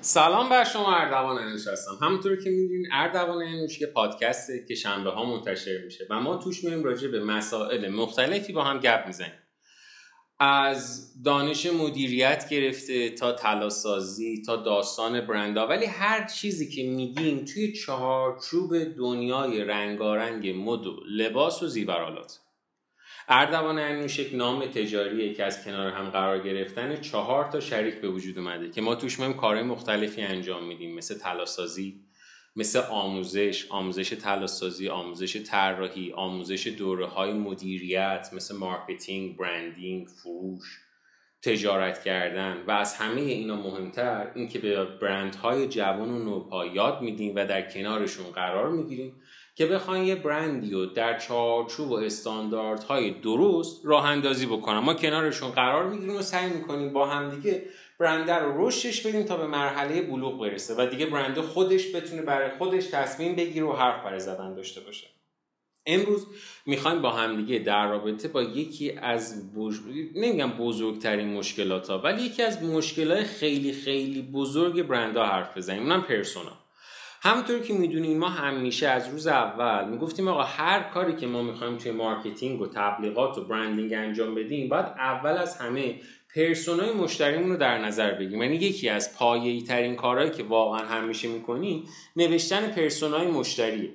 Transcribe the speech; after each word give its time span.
سلام 0.00 0.48
بر 0.48 0.64
شما 0.64 0.96
اردوان 0.96 1.38
انوش 1.38 1.66
هستم. 1.66 1.98
همونطور 2.02 2.36
که 2.36 2.50
می‌دونین 2.50 2.86
اردوان 2.92 3.42
انوش 3.42 3.80
یه 3.80 3.86
پادکسته 3.86 4.64
که 4.68 4.74
شنبه 4.74 5.10
ها 5.10 5.24
منتشر 5.24 5.78
میشه 5.84 6.06
و 6.10 6.20
ما 6.20 6.36
توش 6.36 6.64
میریم 6.64 6.84
راجع 6.84 7.08
به 7.08 7.20
مسائل 7.24 7.88
مختلفی 7.88 8.52
با 8.52 8.64
هم 8.64 8.78
گپ 8.78 9.06
می‌زنیم. 9.06 9.32
از 10.38 11.12
دانش 11.22 11.66
مدیریت 11.66 12.48
گرفته 12.48 13.10
تا 13.10 13.32
تلاسازی 13.32 14.42
تا 14.46 14.56
داستان 14.56 15.26
برندا 15.26 15.66
ولی 15.66 15.86
هر 15.86 16.26
چیزی 16.26 16.70
که 16.70 16.82
میگیم 16.82 17.44
توی 17.44 17.72
چهارچوب 17.72 18.84
دنیای 18.84 19.64
رنگارنگ 19.64 20.48
مد 20.56 20.86
و 20.86 21.00
لباس 21.10 21.62
و 21.62 21.66
زیورالات 21.66 22.40
اردوان 23.32 23.78
انوش 23.78 24.18
یک 24.18 24.34
نام 24.34 24.66
تجاریه 24.66 25.34
که 25.34 25.44
از 25.44 25.64
کنار 25.64 25.92
هم 25.92 26.10
قرار 26.10 26.38
گرفتن 26.38 27.00
چهار 27.00 27.44
تا 27.52 27.60
شریک 27.60 27.94
به 27.94 28.08
وجود 28.08 28.38
اومده 28.38 28.70
که 28.70 28.80
ما 28.80 28.94
توش 28.94 29.20
مهم 29.20 29.34
کارهای 29.34 29.64
مختلفی 29.64 30.22
انجام 30.22 30.64
میدیم. 30.64 30.94
مثل 30.94 31.18
تلاسازی 31.18 32.00
مثل 32.56 32.78
آموزش 32.90 33.66
آموزش 33.70 34.08
طلاسازی 34.08 34.88
آموزش 34.88 35.36
طراحی 35.36 36.12
آموزش 36.12 36.66
دوره 36.66 37.06
های 37.06 37.32
مدیریت 37.32 38.30
مثل 38.32 38.56
marketing 38.56 39.36
branding 39.36 40.08
فروش 40.08 40.78
تجارت 41.42 42.04
کردن. 42.04 42.64
و 42.66 42.70
از 42.70 42.94
همه 42.94 43.20
اینا 43.20 43.56
مهمتر 43.56 44.30
اینکه 44.34 44.58
به 44.58 44.84
برندهای 44.84 45.68
جوان 45.68 46.10
و 46.10 46.18
نوپا 46.18 46.66
یاد 46.66 47.02
میدیم 47.02 47.32
و 47.36 47.46
در 47.46 47.70
کنارشون 47.70 48.26
قرار 48.26 48.70
می‌گیریم 48.70 49.22
که 49.54 49.66
بخواین 49.66 50.04
یه 50.04 50.14
برندی 50.14 50.70
رو 50.70 50.86
در 50.86 51.18
چارچوب 51.18 51.90
و 51.90 51.94
استانداردهای 51.94 53.10
درست 53.10 53.80
راه 53.84 54.04
اندازی 54.04 54.46
بکنن. 54.46 54.78
ما 54.78 54.94
کنارشون 54.94 55.50
قرار 55.50 55.88
می‌گیریم 55.88 56.16
و 56.16 56.22
سعی 56.22 56.50
می‌کنیم 56.50 56.92
با 56.92 57.06
همدیگه 57.06 57.62
برنده 57.98 58.34
رو 58.34 58.66
رشدش 58.66 59.06
بدیم 59.06 59.22
تا 59.22 59.36
به 59.36 59.46
مرحله 59.46 60.02
بلوغ 60.02 60.40
برسه 60.40 60.74
و 60.78 60.86
دیگه 60.86 61.06
برنده 61.06 61.42
خودش 61.42 61.94
بتونه 61.94 62.22
برای 62.22 62.50
خودش 62.58 62.86
تصمیم 62.86 63.36
بگیره 63.36 63.66
و 63.66 63.72
حرف 63.72 64.04
برای 64.04 64.20
زدن 64.20 64.54
داشته 64.54 64.80
باشه. 64.80 65.06
امروز 65.86 66.26
می‌خوایم 66.66 67.02
با 67.02 67.10
همدیگه 67.10 67.58
در 67.58 67.90
رابطه 67.90 68.28
با 68.28 68.42
یکی 68.42 68.92
از 68.92 69.54
بج... 69.54 69.74
نمیگم 70.14 70.50
بزرگترین 70.50 71.34
مشکلات 71.34 71.90
ها 71.90 71.98
ولی 71.98 72.22
یکی 72.22 72.42
از 72.42 72.62
مشکلات 72.62 73.22
خیلی 73.22 73.72
خیلی 73.72 74.22
بزرگ 74.22 74.82
برندها 74.82 75.26
حرف 75.26 75.56
بزنیم. 75.56 75.82
اونم 75.82 76.02
پرسونا. 76.02 76.59
همونطور 77.22 77.58
که 77.58 77.74
می‌دونین 77.74 78.18
ما 78.18 78.28
همیشه 78.28 78.88
از 78.88 79.08
روز 79.08 79.26
اول 79.26 79.88
می‌گفتیم 79.88 80.28
آقا 80.28 80.42
هر 80.42 80.82
کاری 80.82 81.16
که 81.16 81.26
ما 81.26 81.42
می‌خوایم 81.42 81.76
توی 81.76 81.92
marketing 81.92 82.60
و 82.60 82.66
تبلیغات 82.66 83.38
و 83.38 83.44
branding 83.44 83.92
انجام 83.92 84.34
بدیم 84.34 84.68
باید 84.68 84.86
اول 84.86 85.30
از 85.30 85.56
همه 85.56 86.00
پرسونای 86.34 86.92
مشتریمون 86.92 87.50
رو 87.50 87.56
در 87.56 87.78
نظر 87.78 88.14
بگیریم. 88.14 88.42
یعنی 88.42 88.56
یکی 88.56 88.88
از 88.88 89.16
پایه‌ای 89.16 89.62
ترین 89.62 89.96
کارهایی 89.96 90.30
که 90.30 90.42
واقعا 90.42 90.86
همیشه 90.86 91.28
می‌کنیم 91.28 91.84
نوشتن 92.16 92.66
پرسونای 92.66 93.26
مشتریه 93.26 93.90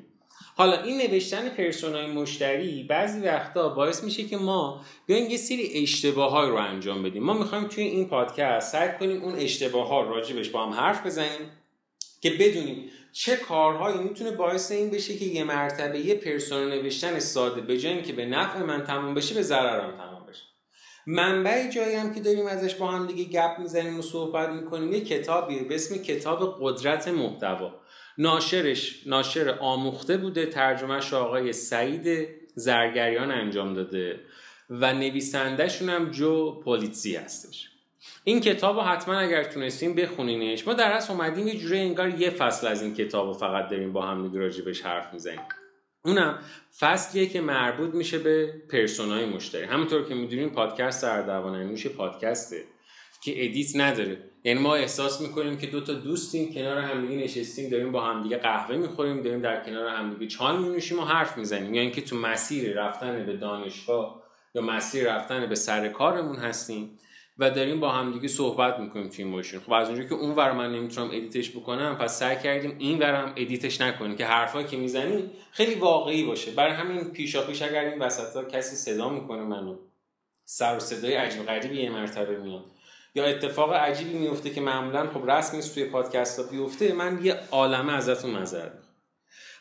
حالا 0.57 0.81
این 0.81 0.97
نوشتن 0.97 1.49
پرسونای 1.49 2.11
مشتری 2.11 2.83
بعضی 2.83 3.19
وقتا 3.19 3.69
باعث 3.69 4.03
میشه 4.03 4.23
که 4.23 4.37
ما 4.37 4.81
بیایم 5.07 5.29
یه 5.29 5.37
سری 5.37 5.71
اشتباه 5.73 6.49
رو 6.49 6.55
انجام 6.55 7.03
بدیم. 7.03 7.23
ما 7.23 7.33
می‌خوایم 7.33 7.67
توی 7.67 7.83
این 7.83 8.07
پادکست 8.07 8.71
سعی 8.71 8.89
کنیم 8.99 9.21
اون 9.21 9.35
اشتباه 9.35 9.87
ها 9.87 10.01
راجبش 10.01 10.49
با 10.49 10.65
هم 10.65 10.73
حرف 10.73 11.05
بزنیم 11.05 11.51
که 12.21 12.29
بدونیم 12.29 12.89
چه 13.17 13.37
کارهایی 13.37 13.97
می‌تونه 13.97 14.31
باعث 14.31 14.71
این 14.71 14.89
بشه 14.89 15.17
که 15.17 15.25
یه 15.25 15.43
مرتبه 15.43 15.99
یه 15.99 16.15
پرسونا 16.15 16.75
نوشتن 16.75 17.19
ساده 17.19 17.61
به 17.61 17.77
جایی 17.77 18.01
که 18.01 18.13
به 18.13 18.25
نفع 18.25 18.59
من 18.63 18.83
تمام 18.83 19.13
بشه 19.13 19.35
به 19.35 19.41
ضررم 19.41 19.97
تمام 19.97 20.25
بشه. 20.25 20.43
منبع 21.07 21.69
جایی 21.69 21.95
هم 21.95 22.13
که 22.13 22.19
داریم 22.21 22.45
ازش 22.45 22.75
با 22.75 22.87
هم 22.87 23.07
دیگه 23.07 23.23
گپ 23.23 23.59
می‌زنیم 23.59 23.99
و 23.99 24.01
صحبت 24.01 24.49
می‌کنیم 24.49 24.93
یه 24.93 25.01
کتابی 25.01 25.59
به 25.59 25.75
اسم 25.75 25.97
کتاب 25.97 26.57
قدرت 26.61 27.07
محتوا. 27.07 27.71
ناشرش 28.17 29.07
ناشر 29.07 29.57
آموخته 29.59 30.17
بوده 30.17 30.45
ترجمهش 30.45 31.13
آقای 31.13 31.53
سعید 31.53 32.27
زرگریان 32.55 33.31
انجام 33.31 33.73
داده 33.73 34.19
و 34.69 34.93
نویسندهشون 34.93 35.89
هم 35.89 36.11
جو 36.11 36.61
پولیتسی 36.61 37.15
هستش. 37.15 37.74
این 38.23 38.41
کتاب 38.41 38.75
رو 38.75 38.81
حتما 38.81 39.19
اگر 39.19 39.43
تونستیم 39.43 39.95
بخونینش. 39.95 40.67
ما 40.67 40.73
در 40.73 40.91
اصل 40.91 41.13
اومدیم 41.13 41.47
یه 41.47 41.57
جوری 41.57 41.79
انگار 41.79 42.09
یه 42.09 42.29
فصل 42.29 42.67
از 42.67 42.81
این 42.81 42.93
کتاب 42.93 43.27
رو 43.27 43.33
فقط 43.33 43.69
داریم 43.69 43.93
با 43.93 44.01
هم 44.01 44.27
دیگه 44.27 44.39
راجبش 44.39 44.81
حرف 44.81 45.13
می‌زنیم. 45.13 45.41
اونم 46.05 46.39
فصلیه 46.79 47.25
که 47.25 47.41
مربوط 47.41 47.95
میشه 47.95 48.17
به 48.17 48.53
پرسونای 48.71 49.25
مشتری. 49.25 49.63
همونطور 49.63 50.05
که 50.05 50.15
می‌دونیم 50.15 50.49
پادکست 50.49 51.03
اردوان 51.03 51.63
میشه 51.63 51.89
پادکسته 51.89 52.63
که 53.23 53.45
edit 53.45 53.75
نداره. 53.75 54.17
یعنی 54.43 54.59
ما 54.59 54.75
احساس 54.75 55.21
می‌کنیم 55.21 55.57
که 55.57 55.67
دو 55.67 55.81
تا 55.81 55.93
دوستیم 55.93 56.53
کنار 56.53 56.77
همدیگه 56.77 57.23
نشستیم 57.23 57.69
داریم 57.69 57.91
با 57.91 58.01
همدیگه 58.01 58.37
قهوه 58.37 58.77
می‌خوریم 58.77 59.21
داریم 59.21 59.41
در 59.41 59.63
کنار 59.63 59.87
همدیگه 59.87 60.27
چای 60.27 60.57
مینوشیم 60.57 60.99
و 60.99 61.01
حرف 61.01 61.37
می‌زنیم. 61.37 61.73
یا 61.73 61.81
اینکه 61.81 62.01
تو 62.01 62.15
مسیر 62.15 62.73
رفتن 62.73 63.25
به 63.25 63.37
دانشگاه 63.37 64.23
یا 64.55 64.61
مسیر 64.61 65.13
رفتن 65.13 65.45
به 65.45 65.55
سر 65.55 65.87
کارمون 65.87 66.35
هستیم. 66.35 66.97
و 67.37 67.51
داریم 67.51 67.79
با 67.79 67.89
همدیگه 67.89 68.27
صحبت 68.27 68.79
می‌کنیم 68.79 69.09
توی 69.09 69.25
ماشین 69.25 69.59
خب 69.59 69.73
از 69.73 69.89
اونجا 69.89 70.03
که 70.03 70.13
اون 70.13 70.35
ور 70.35 70.51
من 70.51 70.71
نمی‌تونم 70.71 71.07
edit 71.07 71.36
ش 71.36 71.51
بکنم 71.51 71.97
پس 71.97 72.19
سعی 72.19 72.35
کردیم 72.35 72.75
این 72.79 72.99
ورم 72.99 73.33
edit 73.37 73.67
ش 73.67 73.81
نکنیم 73.81 74.15
که 74.15 74.25
حرفایی 74.25 74.67
که 74.67 74.77
می‌زنیم 74.77 75.31
خیلی 75.51 75.75
واقعی 75.75 76.23
باشه. 76.23 76.51
برای 76.51 76.73
همین 76.73 77.03
پیشا 77.03 77.47
پیش 77.47 77.61
اگر 77.61 77.85
این 77.85 77.99
وسطا 77.99 78.43
کسی 78.43 78.75
صدا 78.75 79.09
می‌کنه 79.09 79.41
منو 79.41 79.77
سر 80.45 80.77
و 80.77 80.79
صدای 80.79 81.13
عجیب 81.13 81.45
غریبی 81.45 81.81
یه 81.81 81.89
مرتبه 81.89 82.37
میاد. 82.37 82.65
یا 83.15 83.25
اتفاق 83.25 83.73
عجیبی 83.73 84.17
میفته 84.17 84.49
که 84.49 84.61
معمولا 84.61 85.09
خب 85.09 85.29
رسم 85.31 85.55
نیست 85.55 85.73
توی 85.73 85.85
پادکست 85.85 86.39
ها 86.39 86.45
بیفته 86.45 86.93
من 86.93 87.19
یه 87.23 87.39
عالمه 87.51 87.93
ازتون 87.93 88.31
معذرت 88.31 88.71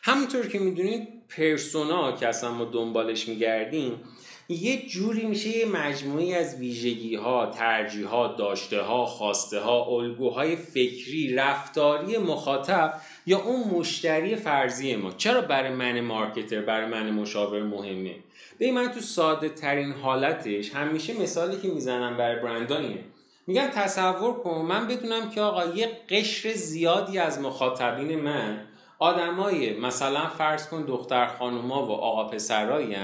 همونطور 0.03 0.47
که 0.47 0.59
می‌دونید 0.59 1.07
پرسونا 1.29 2.11
که 2.11 2.27
اصلا 2.27 2.51
ما 2.51 2.65
دنبالش 2.65 3.27
میگردیم 3.27 4.01
یه 4.49 4.87
جوری 4.87 5.25
میشه 5.25 5.57
یه 5.57 5.65
مجموعی 5.65 6.35
از 6.35 6.55
ویژگی 6.55 7.15
ها 7.15 7.45
ترجیح 7.45 8.07
ها 8.07 8.27
داشته 8.27 8.81
ها 8.81 9.05
خواسته 9.05 9.59
ها 9.59 9.85
الگوهای 9.85 10.55
فکری 10.55 11.35
رفتاری 11.35 12.17
مخاطب 12.17 12.93
یا 13.25 13.39
اون 13.39 13.63
مشتری 13.79 14.35
فرضی 14.35 14.95
ما. 14.95 15.11
چرا 15.11 15.41
برای 15.41 15.69
من 15.69 15.99
مارکتر 16.01 16.61
برای 16.61 16.85
من 16.85 17.09
مشاور 17.09 17.63
مهمه؟ 17.63 18.15
به 18.57 18.71
من 18.71 18.91
تو 18.91 18.99
ساده 18.99 19.49
ترین 19.49 19.91
حالتش 19.91 20.75
همیشه 20.75 21.21
مثالی 21.21 21.57
که 21.61 21.67
می‌زنم 21.67 22.17
برای 22.17 22.41
برندانیه 22.41 23.03
میگن 23.47 23.69
تصور 23.69 24.33
کن 24.33 24.65
من 24.69 24.87
بدونم 24.87 25.29
که 25.29 25.41
آقا 25.41 25.65
یه 25.65 25.91
قشر 26.09 26.53
زیادی 26.53 27.19
از 27.19 27.39
مخاطبین 27.39 28.19
من 28.21 28.67
آدمای 28.99 29.79
مثلا 29.79 30.27
فرض 30.27 30.67
کن 30.67 30.81
دختر 30.81 31.27
خانوما 31.27 31.85
و 31.85 31.91
آقا 31.91 32.23
پسرایی 32.23 32.95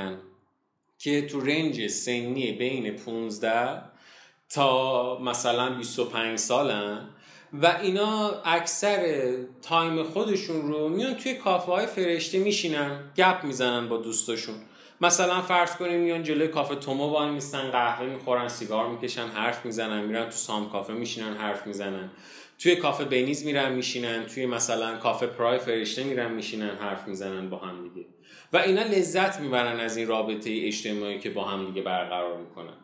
که 1.03 1.27
تو 1.27 1.41
رنج 1.41 1.87
سنی 1.87 2.51
بین 2.51 2.95
15 2.95 3.81
تا 4.49 5.19
مثلا 5.19 5.69
25 5.69 6.39
سالن 6.39 7.09
و 7.53 7.77
اینا 7.81 8.41
اکثر 8.45 9.31
تایم 9.61 10.03
خودشون 10.03 10.61
رو 10.61 10.89
میان 10.89 11.13
توی 11.13 11.33
کافه 11.33 11.71
های 11.71 11.85
فرشته 11.85 12.39
میشینن 12.39 13.11
گپ 13.17 13.43
می‌زنن 13.43 13.89
با 13.89 13.97
دوستاشون. 13.97 14.55
مثلا 15.01 15.41
فرض 15.41 15.75
کنیم 15.75 15.99
میان 15.99 16.23
جلوی 16.23 16.47
کافه 16.47 16.75
تومو 16.75 17.07
وای 17.07 17.29
میستن 17.29 17.71
قهوه 17.71 18.05
می‌خورن 18.05 18.47
سیگار 18.47 18.89
می‌کشن 18.89 19.27
حرف 19.27 19.65
می‌زنن 19.65 20.05
میرن 20.05 20.25
تو 20.25 20.31
سام 20.31 20.69
کافه 20.69 20.93
میشینن 20.93 21.33
حرف 21.33 21.67
می‌زنن. 21.67 22.11
توی 22.59 22.75
کافه 22.75 23.05
بینیز 23.05 23.45
میرن 23.45 23.71
میشینن 23.71 24.25
توی 24.25 24.45
مثلا 24.45 24.97
کافه 24.97 25.27
پرای 25.27 25.59
فرشته 25.59 26.03
میرن 26.03 26.31
میشینن 26.31 26.75
حرف 26.75 27.07
می‌زنن 27.07 27.49
با 27.49 27.57
هم 27.57 27.83
دیگه. 27.83 28.07
و 28.53 28.57
اینا 28.57 28.83
لذت 28.83 29.39
می‌برن 29.39 29.79
از 29.79 29.97
این 29.97 30.07
رابطه 30.07 30.49
اجتماعی 30.63 31.19
که 31.19 31.29
با 31.29 31.43
هم 31.43 31.65
دیگه 31.65 31.81
برقرار 31.81 32.37
می‌کنن. 32.37 32.77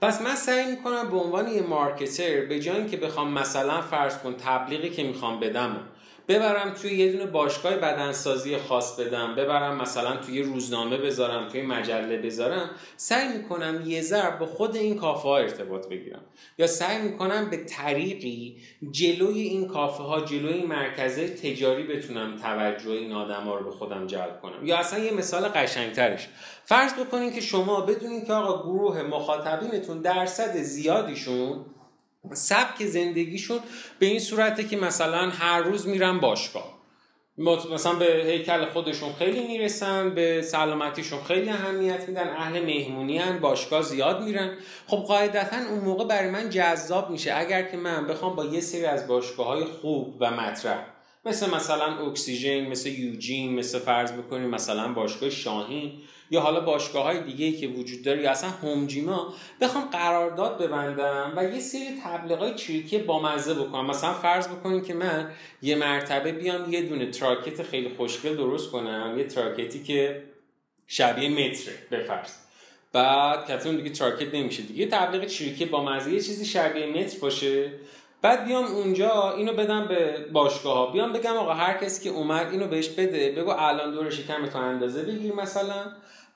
پس 0.00 0.22
من 0.22 0.34
سعی 0.34 0.70
می‌کنم 0.70 1.10
به 1.10 1.16
عنوان 1.16 1.48
یه 1.48 1.62
مارکتر 1.62 2.44
به 2.44 2.60
جای 2.60 2.86
که 2.86 2.96
بخوام 2.96 3.32
مثلا 3.32 3.80
فرض 3.80 4.18
کن 4.18 4.34
تبلیغی 4.34 4.90
که 4.90 5.04
می‌خوام 5.04 5.40
بدم 5.40 5.80
ببرم 6.28 6.74
توی 6.82 6.94
یه 6.94 7.12
دونه 7.12 7.26
باشگاه 7.26 7.76
بدنسازی 7.76 8.56
خاص 8.56 9.00
بدم 9.00 9.34
ببرم 9.34 9.82
مثلا 9.82 10.16
توی 10.16 10.42
روزنامه 10.42 10.96
بذارم 10.96 11.48
توی 11.48 11.62
مجله 11.62 12.16
بذارم 12.16 12.70
سعی 12.96 13.28
می‌کنم 13.28 13.82
یه 13.86 14.00
ذره 14.00 14.38
با 14.38 14.46
خود 14.46 14.76
این 14.76 14.96
کافه 14.96 15.28
ها 15.28 15.38
ارتباط 15.38 15.88
بگیرم. 15.88 16.22
یا 16.58 16.66
سعی 16.66 17.02
می‌کنم 17.02 17.50
به 17.50 17.56
طریقی 17.56 18.56
جلوی 18.90 19.40
این 19.40 19.68
کافه 19.68 20.02
ها 20.02 20.20
جلوی 20.20 20.52
این 20.52 20.66
مرکزه 20.66 21.28
تجاری 21.28 21.82
بتونم 21.82 22.36
توجه 22.36 22.90
این 22.90 23.12
آدم 23.12 23.42
ها 23.42 23.54
رو 23.54 23.64
به 23.64 23.70
خودم 23.70 24.06
جلب 24.06 24.40
کنم. 24.42 24.66
یا 24.66 24.78
اصلا 24.78 24.98
یه 24.98 25.12
مثال 25.12 25.48
قشنگترش. 25.48 26.28
فرض 26.64 26.94
بکنین 26.94 27.32
که 27.32 27.40
شما 27.40 27.80
بدونین 27.80 28.24
که 28.24 28.32
آقا 28.32 28.62
گروه 28.62 29.02
مخاطبینتون 29.02 30.00
درصد 30.00 30.56
زیادیشون 30.56 31.64
سبک 32.32 32.86
زندگیشون 32.86 33.58
به 33.98 34.06
این 34.06 34.18
صورته 34.18 34.64
که 34.64 34.76
مثلا 34.76 35.30
هر 35.30 35.60
روز 35.60 35.88
میرن 35.88 36.20
باشگاه. 36.20 36.74
مثلا 37.72 37.94
به 37.94 38.22
هیکل 38.26 38.64
خودشون 38.64 39.12
خیلی 39.12 39.46
می‌رسن 39.46 40.14
به 40.14 40.42
سلامتیشون 40.42 41.22
خیلی 41.22 41.48
اهمیت 41.48 42.08
میدن 42.08 42.28
اهل 42.28 42.64
مهمونی 42.64 43.18
هن 43.18 43.38
باشگاه 43.38 43.82
زیاد 43.82 44.22
میرن. 44.22 44.56
خب 44.86 44.96
قاعدتا 44.96 45.56
اون 45.70 45.78
موقع 45.78 46.04
برای 46.04 46.30
من 46.30 46.50
جذاب 46.50 47.10
میشه. 47.10 47.34
اگر 47.36 47.62
که 47.62 47.76
من 47.76 48.06
بخوام 48.06 48.36
با 48.36 48.44
یه 48.44 48.60
سری 48.60 48.84
از 48.84 49.06
باشگاه 49.06 49.46
های 49.46 49.64
خوب 49.64 50.16
و 50.20 50.30
مطرح 50.30 50.86
مثل 51.26 51.50
مثلا 51.50 52.06
اکسیژن 52.06 52.66
مثل 52.66 52.88
یوجین 52.88 53.54
مثل 53.54 53.78
فرض 53.78 54.12
بکنیم 54.12 54.50
مثلا 54.50 54.92
باشگاه 54.92 55.30
شاهین 55.30 55.92
یا 56.34 56.40
حالا 56.40 56.60
باشگاه 56.60 57.04
های 57.04 57.20
دیگه 57.20 57.52
که 57.52 57.66
وجود 57.66 58.02
داره 58.02 58.22
یا 58.22 58.30
اصلا 58.30 58.50
home 58.50 58.92
gym 58.92 59.24
ها 59.24 59.34
بخوام 59.60 59.84
قرارداد 59.84 60.58
ببندم 60.58 61.32
و 61.36 61.44
یه 61.44 61.60
سری 61.60 61.88
تبلیغات 62.04 62.62
با 63.06 63.22
مزه 63.22 63.54
بکنم. 63.54 63.86
مثلا 63.86 64.12
فرض 64.12 64.48
بکنیم 64.48 64.82
که 64.82 64.94
من 64.94 65.30
یه 65.62 65.76
مرتبه 65.76 66.32
بیام 66.32 66.72
یه 66.72 66.82
دونه 66.82 67.10
تراکت 67.10 67.62
خیلی 67.62 67.88
خوشگل 67.88 68.36
درست 68.36 68.70
کنم 68.70 69.14
یه 69.18 69.24
تراکتی 69.24 69.82
که 69.82 70.22
شبیه 70.86 71.28
متره 71.28 71.74
بفرض 71.90 72.32
بعد 72.92 73.46
کتون 73.50 73.76
دیگه 73.76 73.90
تراکت 73.90 74.34
نمیشه 74.34 74.62
دیگه. 74.62 74.86
تبلیغ 74.86 75.26
چریکی 75.26 75.64
با 75.64 75.84
مزه 75.84 76.12
یه 76.12 76.20
چیزی 76.20 76.44
شبیه 76.44 76.86
متر 76.86 77.18
باشه. 77.18 77.72
بعد 78.22 78.44
بیام 78.44 78.64
اونجا 78.64 79.34
اینو 79.36 79.52
بدم 79.52 79.88
به 79.88 80.26
باشگاه 80.32 80.76
ها 80.76 80.86
بیام 80.86 81.12
بگم 81.12 81.36
آقا 81.36 81.54
هر 81.54 81.78
کسی 81.78 82.04
که 82.04 82.10
اومد 82.10 82.50
اینو 82.50 82.66
بهش 82.66 82.88
بده 82.88 83.32
بگو 83.32 83.50
الان 83.50 83.94
دور 83.94 84.10
شکم 84.10 84.46
تو 84.46 84.58
اندازه 84.58 85.02
بگیر 85.02 85.34
مثلا. 85.34 85.84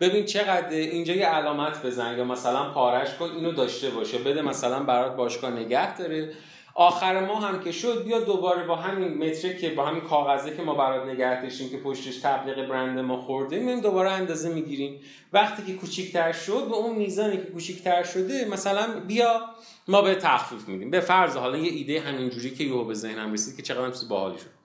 ببین 0.00 0.24
چقدر 0.24 0.68
اینجا 0.68 1.14
یه 1.14 1.26
علامت 1.26 1.86
بزن 1.86 2.18
یا 2.18 2.24
مثلا 2.24 2.70
پارش 2.70 3.14
کن 3.14 3.30
اینو 3.30 3.52
داشته 3.52 3.90
باشه. 3.90 4.18
بده 4.18 4.42
مثلا 4.42 4.82
برات 4.82 5.16
باشگاه 5.16 5.50
نگه 5.50 5.96
داره. 5.96 6.32
آخر 6.74 7.26
ما 7.26 7.40
هم 7.40 7.60
که 7.60 7.72
شد 7.72 8.04
بیا 8.04 8.20
دوباره 8.20 8.66
با 8.66 8.76
همین 8.76 9.28
متره 9.28 9.56
که 9.56 9.70
با 9.70 9.86
همین 9.86 10.00
کاغذه 10.00 10.56
که 10.56 10.62
ما 10.62 10.74
برات 10.74 11.08
نگه 11.08 11.42
داشتیم 11.42 11.70
که 11.70 11.76
پشتش 11.76 12.16
تبلیغ 12.16 12.68
برند 12.68 12.98
ما 12.98 13.16
خورده 13.16 13.58
میایم 13.58 13.80
دوباره 13.80 14.10
اندازه 14.10 14.48
می‌گیریم. 14.54 15.00
وقتی 15.32 15.62
که 15.62 15.78
کوچیکتر 15.78 16.32
شد 16.32 16.68
به 16.68 16.74
اون 16.74 16.96
میزانی 16.96 17.36
که 17.36 17.42
کوچیکتر 17.42 18.02
شده 18.02 18.48
مثلا 18.50 19.00
بیا 19.06 19.40
ما 19.88 20.02
به 20.02 20.14
تخفیف 20.14 20.68
میدیم. 20.68 20.90
به 20.90 21.00
فرض 21.00 21.36
حالا 21.36 21.56
یه 21.56 21.72
ایده 21.72 22.00
همینجوری 22.00 22.50
که 22.50 22.64
یهو 22.64 22.84
به 22.84 22.94
ذهنم 22.94 23.32
رسید 23.32 23.56
که 23.56 23.62
چقدر 23.62 23.90
چیز 23.90 24.08
باحالی 24.08 24.38
شد. 24.38 24.58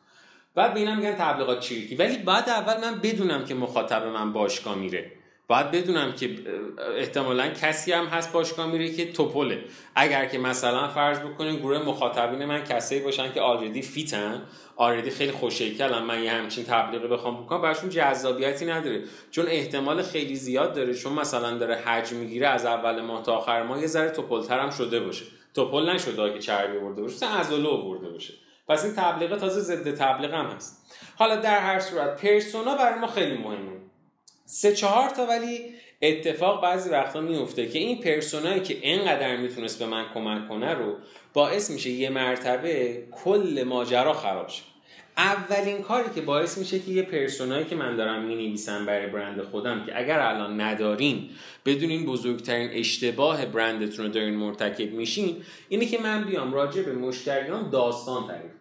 بعد 0.56 0.74
به 0.74 0.96
میگن 0.96 1.16
تبلیغات 1.16 1.60
چریکی 1.60 1.96
ولی 1.96 2.18
بعد 2.18 2.50
اول 2.50 2.82
من 2.82 3.00
بدونم 3.00 3.46
که 3.46 3.56
مخاطب 3.56 4.08
من 4.08 4.34
باشگاه 4.34 4.76
میره. 4.76 5.12
باید 5.48 5.72
بدونم 5.72 6.14
که 6.14 6.30
احتمالا 6.98 7.48
کسی 7.48 7.92
هم 7.92 8.06
هست 8.06 8.34
باشگاه 8.34 8.72
میره 8.72 8.90
که 8.90 9.12
توپله. 9.12 9.64
اگر 9.96 10.26
که 10.26 10.38
مثلا 10.38 10.88
فرض 10.88 11.20
بکنیم 11.20 11.56
گروه 11.56 11.78
مخاطبین 11.78 12.46
من 12.46 12.64
کسایی 12.64 13.02
باشن 13.02 13.34
که 13.34 13.42
آلردی 13.42 13.82
فیتن 13.82 14.42
آلردی 14.76 15.10
خیلی 15.10 15.32
خوشیکلن 15.32 16.04
من 16.04 16.24
یه 16.24 16.32
همچین 16.32 16.64
تبلیغی 16.64 17.08
بخوام 17.08 17.44
بکنم 17.44 17.62
براشون 17.62 17.90
جذابیتی 17.90 18.66
نداره. 18.66 19.04
چون 19.32 19.46
احتمال 19.48 20.02
خیلی 20.02 20.36
زیاد 20.36 20.74
داره 20.74 20.94
چون 20.94 21.14
مثلا 21.14 21.58
داره 21.58 21.76
حج 21.76 22.14
می‌گیره 22.14 22.48
از 22.48 22.66
اول 22.66 23.02
ماه 23.02 23.24
تا 23.24 23.36
آخر 23.36 23.64
ماه 23.64 23.82
یه 23.82 23.88
ذره 23.88 24.10
توپلتر 24.10 24.60
هم 24.60 24.70
شده 24.70 25.00
باشه. 25.00 25.26
توپل 25.54 25.90
نشده 25.90 26.34
که 26.34 26.40
چربی 26.40 26.80
برده 26.80 27.02
باشه 27.02 27.26
عضله 27.26 27.78
برده 27.78 28.10
باشه. 28.10 28.34
پس 28.68 28.86
این 28.86 28.94
تبلیغ 28.96 29.38
تازه 29.38 29.60
ضد 29.60 29.96
تبلیغ 29.96 30.34
هم 30.34 30.46
هست. 30.46 30.96
حالا 31.16 31.36
در 31.36 31.60
هر 31.60 31.80
صورت 31.80 32.22
پرسونا 32.22 32.76
برای 32.76 33.00
ما 33.00 33.08
خیلی 33.08 33.38
مهمه. 33.38 33.83
سه 34.46 34.74
چهار 34.74 35.10
تا 35.10 35.26
ولی 35.26 35.60
اتفاق 36.02 36.64
بعضی 36.64 36.90
وقتا 36.90 37.22
میفته 37.22 37.68
که 37.68 37.80
این 37.80 38.02
پرسونایی 38.02 38.62
که 38.62 38.78
انقدر 38.84 39.38
می‌تونست 39.38 39.80
به 39.80 39.86
من 39.86 40.06
کمک 40.14 40.50
کنه 40.50 40.74
رو 40.74 40.96
باعث 41.34 41.72
میشه 41.72 41.90
یه 41.90 42.10
مرتبه 42.10 43.04
کل 43.12 43.64
ماجرا 43.68 44.14
خراب 44.14 44.50
شه. 44.50 44.64
اولین 45.18 45.82
کاری 45.82 46.10
که 46.16 46.22
باعث 46.22 46.58
میشه 46.58 46.80
که 46.80 46.92
یه 46.92 47.04
پرسونایی 47.04 47.66
که 47.66 47.76
من 47.76 47.96
دارم 47.96 48.24
می‌نویسم 48.24 48.86
برای 48.86 49.08
برند 49.08 49.42
خودم 49.42 49.86
که 49.86 50.00
اگر 50.00 50.20
الان 50.20 50.62
ندارین 50.62 51.30
بدونین 51.66 52.06
بزرگترین 52.06 52.70
اشتباه 52.74 53.46
برندتون 53.46 54.06
رو 54.06 54.12
دارین 54.12 54.36
مرتکب 54.36 54.94
میشین 54.94 55.36
اینه 55.70 55.86
که 55.86 56.00
من 56.00 56.24
بیام 56.24 56.54
راجع 56.54 56.82
به 56.82 56.94
مشتریان 56.94 57.70
داستان 57.70 58.28
تعریف 58.28 58.52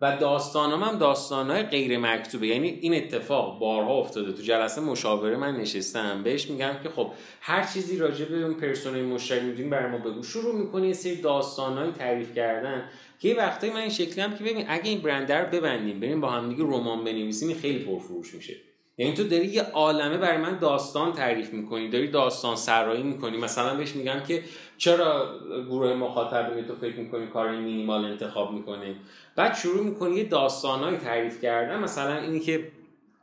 و 0.00 0.16
داستانم 0.16 0.82
هم 0.82 0.98
داستانهای 0.98 1.62
غیر 1.62 1.98
مکتوبه. 1.98 2.46
یعنی 2.46 2.68
این 2.68 2.94
اتفاق 2.94 3.58
بارها 3.58 3.94
افتاده. 3.94 4.32
تو 4.32 4.42
جلسه 4.42 4.80
مشاوره 4.80 5.36
من 5.36 5.56
نشستم. 5.56 6.22
بهش 6.22 6.50
میگم 6.50 6.74
که 6.82 6.88
خب 6.88 7.10
هر 7.40 7.64
چیزی 7.64 7.98
راجع 7.98 8.24
به 8.24 8.42
اون 8.42 8.54
پرسونای 8.54 9.02
مشتری 9.02 9.40
می‌دونی 9.40 9.68
برای 9.68 9.90
ما 9.90 9.98
بگو. 9.98 10.22
شروع 10.22 10.54
می‌کنی 10.54 10.86
یه 10.86 10.92
سری 10.92 11.16
داستانهای 11.16 11.92
تعریف 11.92 12.34
کردن 12.34 12.88
که 13.18 13.28
یه 13.28 13.34
من 13.62 13.76
این 13.76 13.90
شکلی 13.90 14.20
هم 14.20 14.36
که 14.36 14.44
ببین 14.44 14.64
اگه 14.68 14.90
این 14.90 15.00
برندر 15.00 15.44
رو 15.44 15.50
ببندیم 15.50 16.00
بریم 16.00 16.20
با 16.20 16.30
هم 16.30 16.48
دیگه 16.48 16.62
رمان 16.62 17.04
بنویسیم 17.04 17.54
خیلی 17.54 17.78
پرفروش 17.78 18.34
میشه. 18.34 18.56
یعنی 18.98 19.14
تو 19.14 19.24
داری 19.24 19.46
یه 19.46 19.62
عالمه 19.62 20.18
برای 20.18 20.38
من 20.38 20.58
داستان 20.58 21.12
تعریف 21.12 21.52
می‌کنی 21.52 21.88
داری 21.88 22.08
داستان 22.08 22.56
سرایی 22.56 23.02
می‌کنی. 23.02 23.36
مثلا 23.36 23.74
بهش 23.74 23.96
میگم 23.96 24.20
که 24.28 24.42
چرا 24.78 25.38
گروه 25.68 25.94
مخاطبین 25.94 26.64
تو 26.64 26.74
فکر 26.74 26.96
می‌کنی 26.96 27.26
کار 27.26 27.56
مینیمال 27.56 28.04
انتخاب 28.04 28.52
می‌کنی 28.52 28.96
بعد 29.36 29.54
شروع 29.54 29.84
می‌کنی 29.84 30.16
یه 30.16 30.24
داستانهایی 30.24 30.96
تعریف 30.96 31.42
کردن. 31.42 31.78
مثلا 31.78 32.18
اینی 32.18 32.40
که 32.40 32.68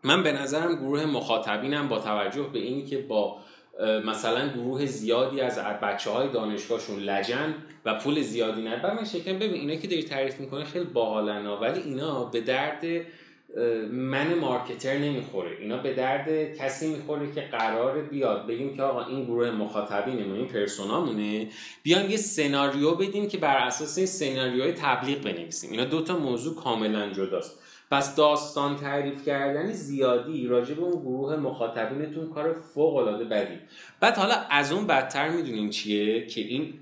من 0.04 0.24
به 0.24 0.31
نظرم 0.31 0.75
گروه 0.75 1.06
مخاطبینم 1.06 1.88
با 1.88 2.00
توجه 2.00 2.50
به 2.54 2.60
اینی 2.60 2.86
که 2.86 2.98
با 2.98 3.38
مثلا 4.06 4.48
گروه 4.48 4.86
زیادی 4.86 5.42
از 5.42 5.60
بچه 5.60 6.10
های 6.10 6.30
دانشگاهشون 6.30 7.00
لجن 7.00 7.56
و 7.86 7.95
پول 7.95 8.22
زیادی 8.22 8.62
بعد 8.62 8.86
من 8.86 9.06
شکم 9.06 9.33
ببین 9.33 9.54
اینا 9.54 9.75
که 9.75 9.88
داری 9.88 10.04
تعریف 10.04 10.39
می‌کنه 10.39 10.63
خیلی 10.63 10.86
باحالن 10.86 11.48
ولی 11.48 11.80
اینا 11.80 12.24
به 12.24 12.42
درد 12.42 12.86
من 13.92 14.33
مارکتر 14.33 14.97
نمی‌خوره. 14.97 15.57
اینا 15.59 15.77
به 15.77 15.94
درد 15.94 16.57
کسی 16.57 16.88
می‌خوره 16.88 17.31
که 17.31 17.42
قرار 17.42 18.01
بیاد. 18.01 18.47
بگیم 18.47 18.75
که 18.75 18.83
آقا 18.83 19.06
این 19.06 19.25
گروه 19.25 19.51
مخاطبینمون 19.51 20.38
این 20.38 20.47
پرسونامونه. 20.47 21.47
بیان 21.83 22.12
یه 22.12 22.18
سناریو 22.18 22.95
بدیم 22.95 23.27
که 23.27 23.38
بر 23.38 23.57
اساس 23.57 23.97
این 23.97 24.07
سناریوهای 24.07 24.74
تبلیغ 24.74 25.21
بنویسیم. 25.21 25.71
اینا 25.71 25.86
دوتا 25.86 26.19
موضوع 26.19 26.56
کاملا 26.56 27.09
جداست. 27.09 27.59
پس 27.92 28.15
داستان 28.15 28.75
تعریف 28.75 29.25
کردن 29.25 29.71
زیادی 29.71 30.48
راجع 30.48 30.74
به 30.74 30.81
اون 30.81 31.01
گروه 31.01 31.36
مخاطبینتون 31.36 32.30
کار 32.30 32.53
فوق 32.74 32.95
العاده 32.95 33.24
بدی. 33.24 33.59
بعد 34.00 34.18
حالا 34.18 34.33
از 34.50 34.71
اون 34.71 34.88
بدتر 34.88 35.30
می‌دونین 35.30 35.69
چیه؟ 35.69 36.27
که 36.27 36.41
این 36.41 36.74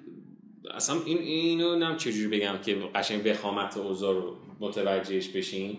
اصلا 0.76 0.96
این 1.06 1.18
اینو 1.18 1.76
نم 1.76 1.98
چجوری 1.98 2.40
بگم 2.40 2.58
که 2.66 2.76
قشنگ 2.96 3.22
وخامت 3.26 3.78
اوضاع 3.78 4.14
رو 4.14 4.36
متوجهش 4.60 5.28
بشین. 5.28 5.78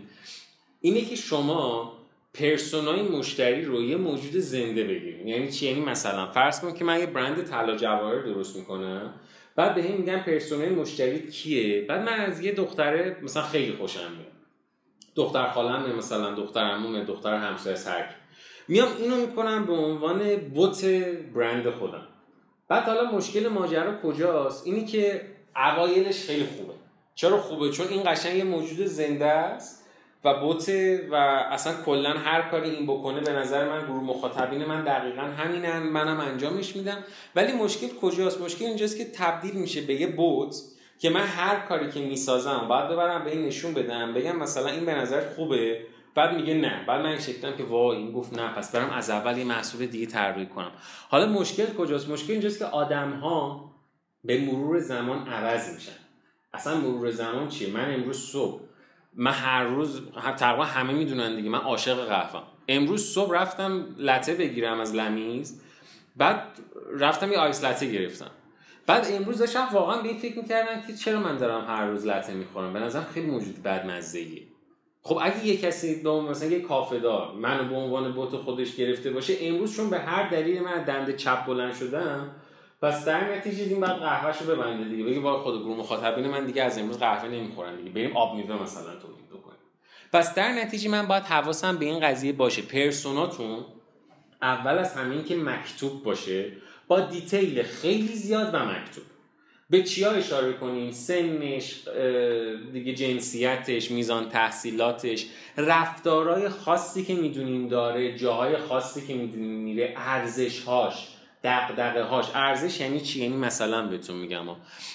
اینه 0.84 1.00
که 1.00 1.16
شما 1.16 1.92
پرسونای 2.34 3.02
مشتری 3.02 3.64
رو 3.64 3.82
یه 3.82 3.96
موجود 3.96 4.32
زنده 4.32 4.84
بگیرید 4.84 5.26
یعنی 5.26 5.52
چی؟ 5.52 5.66
یعنی 5.66 5.80
مثلا 5.80 6.26
فرض 6.26 6.60
کن 6.60 6.74
که 6.74 6.84
من 6.84 7.00
یه 7.00 7.06
برند 7.06 7.42
طلا 7.42 7.76
جواهر 7.76 8.22
درست 8.22 8.56
می‌کنم 8.56 9.14
بعد 9.56 9.74
به 9.74 9.82
هم 9.82 9.90
میگم 9.90 10.18
پرسونای 10.18 10.68
مشتری 10.68 11.30
کیه؟ 11.30 11.82
بعد 11.82 12.00
من 12.00 12.20
از 12.20 12.40
یه 12.40 12.52
دختره 12.52 13.16
مثلا 13.22 13.42
خیلی 13.42 13.72
خوشم 13.72 14.00
میاد. 14.00 14.32
دختر 15.14 15.48
خالم 15.48 15.96
مثلا 15.96 16.34
دختر 16.34 16.60
عمومه 16.60 17.04
دختر 17.04 17.34
همسایه 17.34 17.76
سرک 17.76 18.08
میام 18.68 18.88
اینو 18.98 19.16
می‌کنم 19.16 19.66
به 19.66 19.72
عنوان 19.72 20.36
بوت 20.36 20.84
برند 21.34 21.70
خودم. 21.70 22.08
بعد 22.68 22.82
حالا 22.82 23.10
مشکل 23.10 23.48
ماجرا 23.48 24.00
کجاست؟ 24.02 24.66
اینی 24.66 24.84
که 24.84 25.20
اوایلش 25.56 26.26
خیلی 26.26 26.44
خوبه. 26.44 26.74
چرا 27.14 27.38
خوبه؟ 27.38 27.70
چون 27.70 27.88
این 27.88 28.02
قشنگ 28.06 28.36
یه 28.36 28.44
موجود 28.44 28.86
زنده 28.86 29.26
است. 29.26 29.83
و 30.24 30.40
بوته 30.40 31.08
و 31.10 31.14
اصلا 31.50 31.72
کلا 31.84 32.10
هر 32.10 32.42
کاری 32.42 32.70
این 32.70 32.86
بکنه 32.86 33.20
به 33.20 33.32
نظر 33.32 33.68
من 33.68 33.86
گروه 33.86 34.02
مخاطبین 34.02 34.64
من 34.64 34.84
دقیقا 34.84 35.22
همینن 35.22 35.78
منم 35.78 36.20
انجامش 36.20 36.76
میدم. 36.76 36.98
ولی 37.36 37.52
مشکل 37.52 37.86
کجاست؟ 38.02 38.40
مشکل 38.40 38.64
اینجاست 38.64 38.98
که 38.98 39.04
تبدیل 39.04 39.54
میشه 39.54 39.80
به 39.80 39.94
یه 39.94 40.06
بوت 40.06 40.56
که 40.98 41.10
من 41.10 41.26
هر 41.26 41.56
کاری 41.56 41.90
که 41.90 42.00
می‌سازم 42.00 42.66
باید 42.68 42.88
ببرم 42.88 43.24
به 43.24 43.30
این 43.30 43.46
نشون 43.46 43.74
بدم 43.74 44.14
بگم 44.14 44.36
مثلا 44.36 44.68
این 44.68 44.86
به 44.86 44.94
نظر 44.94 45.22
خوبه. 45.36 45.80
بعد 46.14 46.36
میگه 46.36 46.54
نه. 46.54 46.84
بعد 46.88 47.00
من 47.00 47.08
این 47.08 47.20
شکلم 47.20 47.56
که 47.56 47.64
وای 47.64 47.96
این 47.96 48.12
گفت 48.12 48.38
نه 48.38 48.48
پس 48.48 48.74
برم 48.74 48.90
از 48.90 49.10
اول 49.10 49.38
یه 49.38 49.44
محصول 49.44 49.86
دیگه 49.86 50.06
طراحی 50.06 50.46
کنم. 50.46 50.70
حالا 51.08 51.26
مشکل 51.26 51.66
کجاست؟ 51.78 52.10
مشکل 52.10 52.32
اینجاست 52.32 52.58
که 52.58 52.64
آدم 52.64 53.10
ها 53.12 53.70
به 54.24 54.40
مرور 54.40 54.78
زمان 54.78 55.28
عوض 55.28 55.74
میشن. 55.74 55.92
اصلا 56.54 56.76
مرور 56.76 57.10
زمان 57.10 57.48
چیه؟ 57.48 57.70
من 57.70 57.94
امروز 57.94 58.18
صبح 58.18 58.60
من 59.16 59.32
هر 59.32 59.64
روز 59.64 60.02
تقریبا 60.36 60.64
همه 60.64 60.92
می‌دونن 60.92 61.36
دیگه 61.36 61.50
من 61.50 61.58
عاشق 61.58 62.04
قهوه 62.04 62.42
امروز 62.68 63.04
صبح 63.04 63.34
رفتم 63.34 63.86
لته 63.98 64.34
بگیرم 64.34 64.80
از 64.80 64.94
لمیز 64.94 65.60
بعد 66.16 66.42
رفتم 66.98 67.32
یه 67.32 67.38
آیس 67.38 67.64
لته 67.64 67.92
گرفتم. 67.92 68.30
بعد 68.86 69.06
امروز 69.10 69.38
داشتم 69.38 69.68
واقعا 69.72 70.02
به 70.02 70.08
این 70.08 70.18
فکر 70.18 70.38
می‌کردم 70.38 70.86
که 70.86 70.94
چرا 70.94 71.20
من 71.20 71.36
دارم 71.36 71.64
هر 71.64 71.86
روز 71.86 72.06
لته 72.06 72.34
می‌خورم؟ 72.34 72.72
به 72.72 72.80
نظرم 72.80 73.06
خیلی 73.14 73.26
موجود 73.26 73.62
بد 73.62 73.86
مزهیه 73.86 74.42
خب 75.02 75.18
اگه 75.22 75.46
یه 75.46 75.56
کسی 75.56 76.02
به 76.02 76.20
مثلا 76.20 76.48
یه 76.48 76.60
کافه 76.60 76.98
دار 76.98 77.32
منو 77.32 77.68
به 77.68 77.76
عنوان 77.76 78.12
بوت 78.12 78.36
خودش 78.36 78.76
گرفته 78.76 79.10
باشه 79.10 79.34
امروز 79.40 79.76
چون 79.76 79.90
به 79.90 79.98
هر 79.98 80.28
دلیل 80.28 80.62
من 80.62 80.84
دنده 80.84 81.12
چپ 81.12 81.46
بلند 81.46 81.74
شدم 81.74 82.30
پس 82.82 83.04
در 83.04 83.36
نتیجه 83.36 83.64
این 83.64 83.80
بعد 83.80 83.96
قهوهشو 83.96 84.44
ببنده 84.44 84.88
دیگه. 84.88 85.04
بگی 85.04 85.18
وای 85.18 85.36
خود 85.36 85.62
گروه 85.62 85.76
مخاطبین 85.76 86.26
من 86.26 86.46
دیگه 86.46 86.62
از 86.62 86.78
امروز 86.78 86.98
قهوه 86.98 87.28
نمی‌خورن 87.28 87.76
دیگه. 87.76 87.90
بریم 87.90 88.16
آب 88.16 88.36
میوه 88.36 88.62
مثلا 88.62 88.82
تولید 88.82 89.28
بکنیم. 89.28 89.58
پس 90.12 90.34
در 90.34 90.52
نتیجه 90.52 90.88
من 90.88 91.06
باید 91.06 91.22
حواسم 91.22 91.76
به 91.76 91.84
این 91.84 92.00
قضیه 92.00 92.32
باشه. 92.32 92.62
پرسوناتون 92.62 93.64
اول 94.42 94.78
از 94.78 94.94
همین 94.94 95.24
که 95.24 95.36
مکتوب 95.36 96.02
باشه 96.02 96.52
با 96.88 97.00
دیتیل 97.00 97.62
خیلی 97.62 98.14
زیاد 98.14 98.54
و 98.54 98.64
مکتوب. 98.64 99.04
به 99.70 99.82
چیا 99.82 100.10
اشاره 100.10 100.52
کنیم؟ 100.52 100.90
سنش 100.90 101.88
دیگه 102.72 102.94
جنسیتش 102.94 103.90
میزان 103.90 104.28
تحصیلاتش 104.28 105.26
رفتارهای 105.56 106.48
خاصی 106.48 107.04
که 107.04 107.14
می‌دونیم 107.14 107.68
داره 107.68 108.18
جاهای 108.18 108.56
خاصی 108.56 109.06
که 109.06 109.14
می‌دونیم 109.14 109.50
میره 109.50 109.94
ارزشهاش. 109.96 111.08
دقدقه 111.44 112.02
هاش 112.02 112.26
ارزش 112.34 112.80
یعنی 112.80 113.00
چی؟ 113.00 113.22
یعنی 113.22 113.36
مثلا 113.36 113.86
بهتون 113.86 114.16
میگم. 114.16 114.46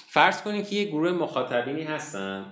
فرض 0.08 0.42
کنید 0.42 0.70
که 0.70 0.76
یه 0.76 0.86
گروه 0.86 1.12
مخاطبینی 1.12 1.84
هستن. 1.84 2.46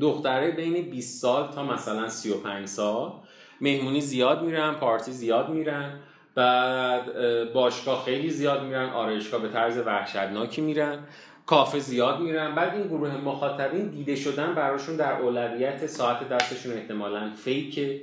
دختره 0.00 0.50
بین 0.50 0.90
20 0.90 1.22
سال 1.22 1.52
تا 1.52 1.62
مثلا 1.62 2.08
35 2.08 2.66
سال. 2.66 3.12
مهمونی 3.60 4.00
زیاد 4.00 4.42
میرن 4.42 4.74
پارتی 4.74 5.12
زیاد 5.12 5.48
میرن. 5.48 6.00
بعد 6.34 7.04
باشگاه 7.52 8.04
خیلی 8.04 8.30
زیاد 8.30 8.62
میرن 8.62 8.90
آرایشگاه 8.90 9.42
به 9.42 9.48
طرز 9.48 9.78
وحشتناکی 9.78 10.60
میرن. 10.60 10.98
کافه 11.46 11.78
زیاد 11.78 12.20
میرن. 12.20 12.54
بعد 12.54 12.74
این 12.74 12.86
گروه 12.86 13.16
مخاطبین 13.16 13.88
دیده 13.88 14.16
شدن 14.16 14.54
براشون 14.54 14.96
در 14.96 15.20
اولویت 15.20 15.86
ساعت 15.86 16.28
دستشون 16.28 16.72
احتمالا 16.72 17.30
فیکه. 17.44 18.00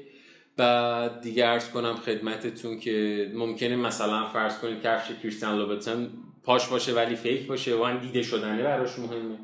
بعد 0.61 1.21
دیگه 1.21 1.47
ارز 1.47 1.69
کنم 1.69 1.95
خدمتتون 1.95 2.79
که 2.79 3.27
ممکنه 3.33 3.75
مثلا 3.75 4.25
فرض 4.25 4.59
کنید 4.59 4.81
کفش 4.81 5.11
کریستیان 5.23 5.57
لوبتن 5.57 6.09
پاش 6.43 6.67
باشه 6.67 6.93
ولی 6.93 7.15
فیک 7.15 7.47
باشه 7.47 7.75
و 7.75 7.97
دیده 7.99 8.23
شدنه 8.23 8.63
براش 8.63 8.99
مهمه. 8.99 9.37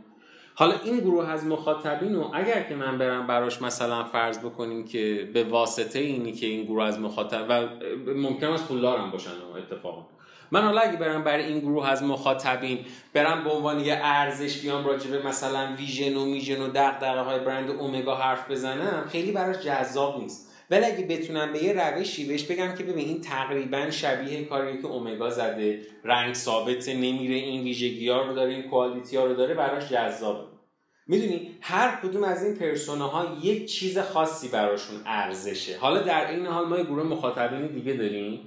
حالا 0.55 0.75
این 0.83 0.99
گروه 0.99 1.29
از 1.29 1.45
مخاطبین 1.45 2.15
رو 2.15 2.31
اگر 2.33 2.63
که 2.63 2.75
من 2.75 2.97
برم 2.97 3.27
براش 3.27 3.61
مثلا 3.61 4.03
فرض 4.03 4.39
بکنیم 4.39 4.85
که 4.85 5.29
به 5.33 5.43
واسطه 5.43 5.99
اینی 5.99 6.31
که 6.31 6.45
این 6.45 6.65
گروه 6.65 6.83
از 6.83 6.99
مخاطب 6.99 7.45
و 7.49 7.67
ممکن 8.13 8.47
است 8.47 8.67
پولدارم 8.67 9.11
باشن 9.11 9.29
اتفاقا. 9.57 10.05
من 10.51 10.61
حالا 10.61 10.81
اگه 10.81 10.97
برم 10.97 11.23
برای 11.23 11.45
این 11.45 11.59
گروه 11.59 11.89
از 11.89 12.03
مخاطبین 12.03 12.79
برم 13.13 13.43
به 13.43 13.49
عنوان 13.49 13.79
یه 13.79 13.99
ارزش 14.03 14.61
بیام 14.61 14.85
راجع 14.85 15.09
به 15.09 15.27
مثلا 15.27 15.75
ویژن 15.77 16.15
و 16.15 16.25
میژن 16.25 16.61
و 16.61 16.67
دغدغه 16.67 17.21
های 17.21 17.39
برند 17.39 17.69
اومگا 17.69 18.15
حرف 18.15 18.51
بزنم 18.51 19.05
خیلی 19.11 19.31
براش 19.31 19.55
جذاب 19.55 20.19
نیست. 20.19 20.46
ولی 20.71 20.85
اگه 20.85 21.05
بتونم 21.05 21.53
به 21.53 21.63
یه 21.63 21.73
روشی 21.73 22.27
بهش 22.27 22.43
بگم 22.43 22.75
که 22.75 22.83
ببین 22.83 23.07
این 23.07 23.21
تقریبا 23.21 23.89
شبیه 23.91 24.45
کاری 24.45 24.81
که 24.81 24.87
اومگا 24.87 25.29
زده. 25.29 25.81
رنگ 26.03 26.33
ثابت 26.33 26.89
نمیره 26.89 27.35
این 27.35 27.63
ویژگی 27.63 28.09
ها 28.09 28.21
رو 28.21 28.35
داره 28.35 28.53
این 28.53 28.69
کوالیتی 28.69 29.17
ها 29.17 29.25
رو 29.25 29.33
داره 29.33 29.53
براش 29.53 29.89
جذابه 29.89 30.57
می‌دونی؟ 31.07 31.51
هر 31.61 31.99
کدوم 32.03 32.23
از 32.23 32.43
این 32.43 32.55
پرسونه 32.55 33.45
یک 33.45 33.65
چیز 33.65 33.99
خاصی 33.99 34.47
براشون 34.47 35.01
ارزشه. 35.05 35.77
حالا 35.77 36.01
در 36.01 36.31
این 36.31 36.45
حال 36.45 36.67
ما 36.67 36.77
یه 36.77 36.83
گروه 36.83 37.03
مخاطبین 37.03 37.67
دیگه 37.67 37.93
داریم 37.93 38.39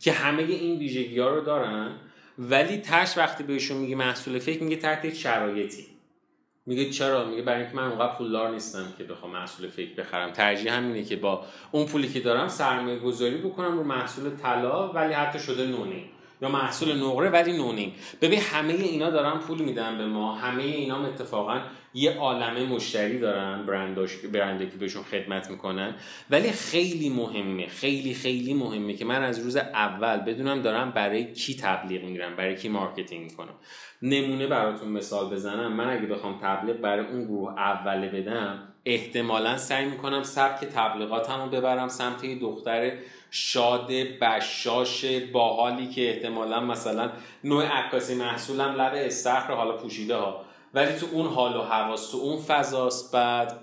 که 0.00 0.12
همه 0.12 0.42
این 0.42 0.78
ویژگی 0.78 1.18
ها 1.18 1.28
رو 1.28 1.40
دارن 1.40 1.96
ولی 2.38 2.76
تش 2.76 3.18
وقتی 3.18 3.44
بهشون 3.44 3.76
میگه 3.76 3.96
محصول 3.96 4.38
فکر 4.38 4.62
میگه 4.62 4.76
تحت 4.76 5.14
شرایطی. 5.14 5.86
میگه 6.70 6.90
چرا؟ 6.90 7.24
میگه 7.24 7.42
برای 7.42 7.60
اینکه 7.60 7.76
من 7.76 7.88
اونقدر 7.88 8.14
پولدار 8.14 8.50
نیستم 8.50 8.84
که 8.98 9.04
بخوام 9.04 9.32
محصول 9.32 9.68
فکر 9.68 9.94
بخرم. 9.94 10.30
ترجیح 10.30 10.72
همینه 10.72 11.04
که 11.04 11.16
با 11.16 11.44
اون 11.70 11.86
پولی 11.86 12.08
که 12.08 12.20
دارم 12.20 12.48
سرمایه 12.48 12.98
گذاری 12.98 13.36
بکنم 13.36 13.78
رو 13.78 13.84
محصول 13.84 14.36
طلا 14.36 14.88
ولی 14.92 15.12
حتی 15.12 15.38
شده 15.38 15.66
نونی. 15.66 16.04
یا 16.42 16.48
محصول 16.48 16.96
نقره 16.96 17.30
ولی 17.30 17.52
نونیم 17.52 17.92
ببین 18.22 18.40
همه 18.40 18.72
اینا 18.72 19.10
دارن 19.10 19.38
پول 19.38 19.58
میدن 19.58 19.98
به 19.98 20.06
ما. 20.06 20.34
همه 20.34 20.62
اینا 20.62 21.06
اتفاقا 21.06 21.60
یه 21.94 22.18
عالمه 22.18 22.64
مشتری 22.64 23.18
دارن 23.18 23.66
برنداش 23.66 24.16
برنده 24.16 24.66
که 24.66 24.76
بهشون 24.76 25.02
خدمت 25.02 25.50
می‌کنن. 25.50 25.94
ولی 26.30 26.52
خیلی 26.52 27.08
مهمه 27.08 27.66
خیلی 27.66 28.14
خیلی 28.14 28.54
مهمه 28.54 28.94
که 28.94 29.04
من 29.04 29.22
از 29.22 29.38
روز 29.38 29.56
اول 29.56 30.16
بدونم 30.16 30.62
دارم 30.62 30.90
برای 30.90 31.32
کی 31.32 31.56
تبلیغ 31.56 32.02
می‌گیرم 32.02 32.36
برای 32.36 32.56
کی 32.56 32.68
marketing 32.68 33.24
می‌کنم. 33.24 33.54
نمونه 34.02 34.46
براتون 34.46 34.88
مثال 34.88 35.30
بزنم. 35.30 35.72
من 35.72 35.90
اگه 35.90 36.06
بخوام 36.06 36.38
تبلیغ 36.42 36.76
برای 36.76 37.06
اون 37.06 37.24
گروه 37.24 37.60
اوله 37.60 38.08
بدم 38.08 38.66
احتمالا 38.84 39.56
سعی 39.56 39.84
می‌کنم 39.84 40.22
سبک 40.22 40.64
تبلیغاتمو 40.64 41.46
ببرم 41.46 41.88
سمت 41.88 42.38
دختر 42.40 42.92
شاد 43.30 43.92
بشاش 44.20 45.04
باحالی 45.32 45.88
که 45.88 46.10
احتمالا 46.10 46.60
مثلا 46.60 47.10
نوع 47.44 47.64
عکاسی 47.66 48.14
محصولم 48.14 48.74
لب 48.74 48.92
استخر 48.94 49.52
حالا 49.52 49.76
پوشیده 49.76 50.16
ها 50.16 50.44
ولی 50.74 50.98
تو 50.98 51.06
اون 51.12 51.26
حال 51.26 51.56
و 51.56 51.62
هواس 51.62 52.10
تو 52.10 52.18
اون 52.18 52.42
فضاست 52.42 53.12
بعد 53.12 53.58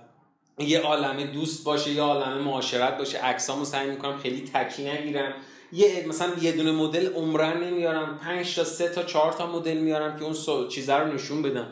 یه 0.59 0.79
عالمه 0.79 1.27
دوست 1.27 1.65
باشه 1.65 1.91
یه 1.91 2.01
عالمه 2.01 2.41
معاشرت 2.41 2.97
باشه. 2.97 3.17
عکسامو 3.17 3.65
سعی 3.65 3.89
می‌کنم 3.89 4.17
خیلی 4.17 4.49
تکی 4.53 4.89
نگیرم. 4.89 5.33
یه 5.71 6.05
مثلا 6.07 6.29
یه 6.41 6.51
دونه 6.51 6.71
مدل 6.71 7.13
عمرن 7.13 7.63
نمیارم. 7.63 8.17
5 8.17 8.55
تا 8.55 8.63
3 8.63 8.89
تا 8.89 9.03
4 9.03 9.31
تا 9.31 9.51
مدل 9.51 9.77
میارم 9.77 10.19
که 10.19 10.23
اون 10.23 10.67
چیزا 10.67 10.99
رو 10.99 11.13
نشون 11.13 11.41
بدم. 11.41 11.67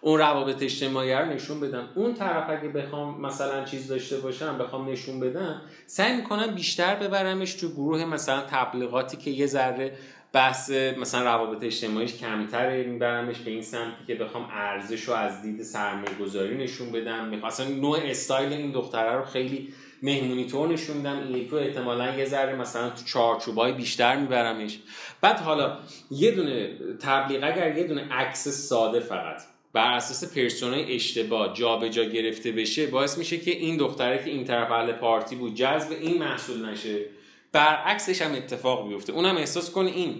اون 0.00 0.18
روابط 0.18 0.62
اجتماعی 0.62 1.12
رو 1.12 1.24
نشون 1.24 1.60
بدم. 1.60 1.88
اون 1.94 2.14
طرف 2.14 2.50
اگه 2.50 2.68
بخوام 2.68 3.20
مثلا 3.20 3.64
چیز 3.64 3.88
داشته 3.88 4.16
باشم 4.16 4.58
بخوام 4.58 4.90
نشون 4.90 5.20
بدم 5.20 5.62
سعی 5.86 6.16
می‌کنم 6.16 6.46
بیشتر 6.46 6.94
ببرمش 6.94 7.54
تو 7.54 7.68
گروه 7.68 8.04
مثلا 8.04 8.40
تبلیغاتی 8.50 9.16
که 9.16 9.30
یه 9.30 9.46
ذره 9.46 9.96
بحث 10.32 10.70
مثلا 10.70 11.24
روابط 11.24 11.64
اجتماعیش 11.64 12.16
کمتره 12.16 12.82
میبرمش 12.82 13.38
به 13.38 13.50
این 13.50 13.62
سمتی 13.62 14.04
که 14.06 14.14
بخوام 14.14 14.48
ارزش 14.52 15.02
رو 15.02 15.14
از 15.14 15.42
دید 15.42 15.62
سرمایه 15.62 16.14
گذاری 16.20 16.56
نشون 16.56 16.92
بدم. 16.92 17.28
مثلا 17.28 17.68
نوع 17.68 17.98
استایل 18.02 18.52
این 18.52 18.72
دختره 18.72 19.16
رو 19.16 19.24
خیلی 19.24 19.68
مهمونی 20.02 20.46
طور 20.46 20.68
نشون 20.68 20.96
میدم 20.96 21.18
این 21.18 21.36
یکی 21.36 21.56
احتمالا 21.56 22.16
یه 22.16 22.24
ذره 22.24 22.56
مثلا 22.56 22.90
تو 22.90 23.04
چارچوبای 23.04 23.72
بیشتر 23.72 24.16
میبرمش. 24.16 24.78
بعد 25.20 25.38
حالا 25.38 25.78
یه 26.10 26.30
دونه 26.30 26.70
تبلیغ 27.02 27.44
اگر 27.44 27.76
یه 27.76 27.84
دونه 27.84 28.08
عکس 28.12 28.48
ساده 28.48 29.00
فقط 29.00 29.42
بر 29.72 29.92
اساس 29.92 30.34
پرسونای 30.34 30.94
اشتباه 30.94 31.54
جابجا 31.54 31.88
جا 31.88 32.10
گرفته 32.10 32.52
بشه 32.52 32.86
باعث 32.86 33.18
میشه 33.18 33.38
که 33.38 33.50
این 33.50 33.76
دختره 33.76 34.24
که 34.24 34.30
این 34.30 34.44
طرف 34.44 34.70
اهل 34.70 34.92
پارتی 34.92 35.36
بود 35.36 35.54
جذب 35.54 35.92
این 35.92 36.18
محصول 36.18 36.68
نشه. 36.68 37.04
برعکسش 37.52 38.22
هم 38.22 38.34
اتفاق 38.34 38.88
بیفته 38.88 39.12
اونم 39.12 39.36
احساس 39.36 39.70
کنه 39.70 39.90
این 39.90 40.14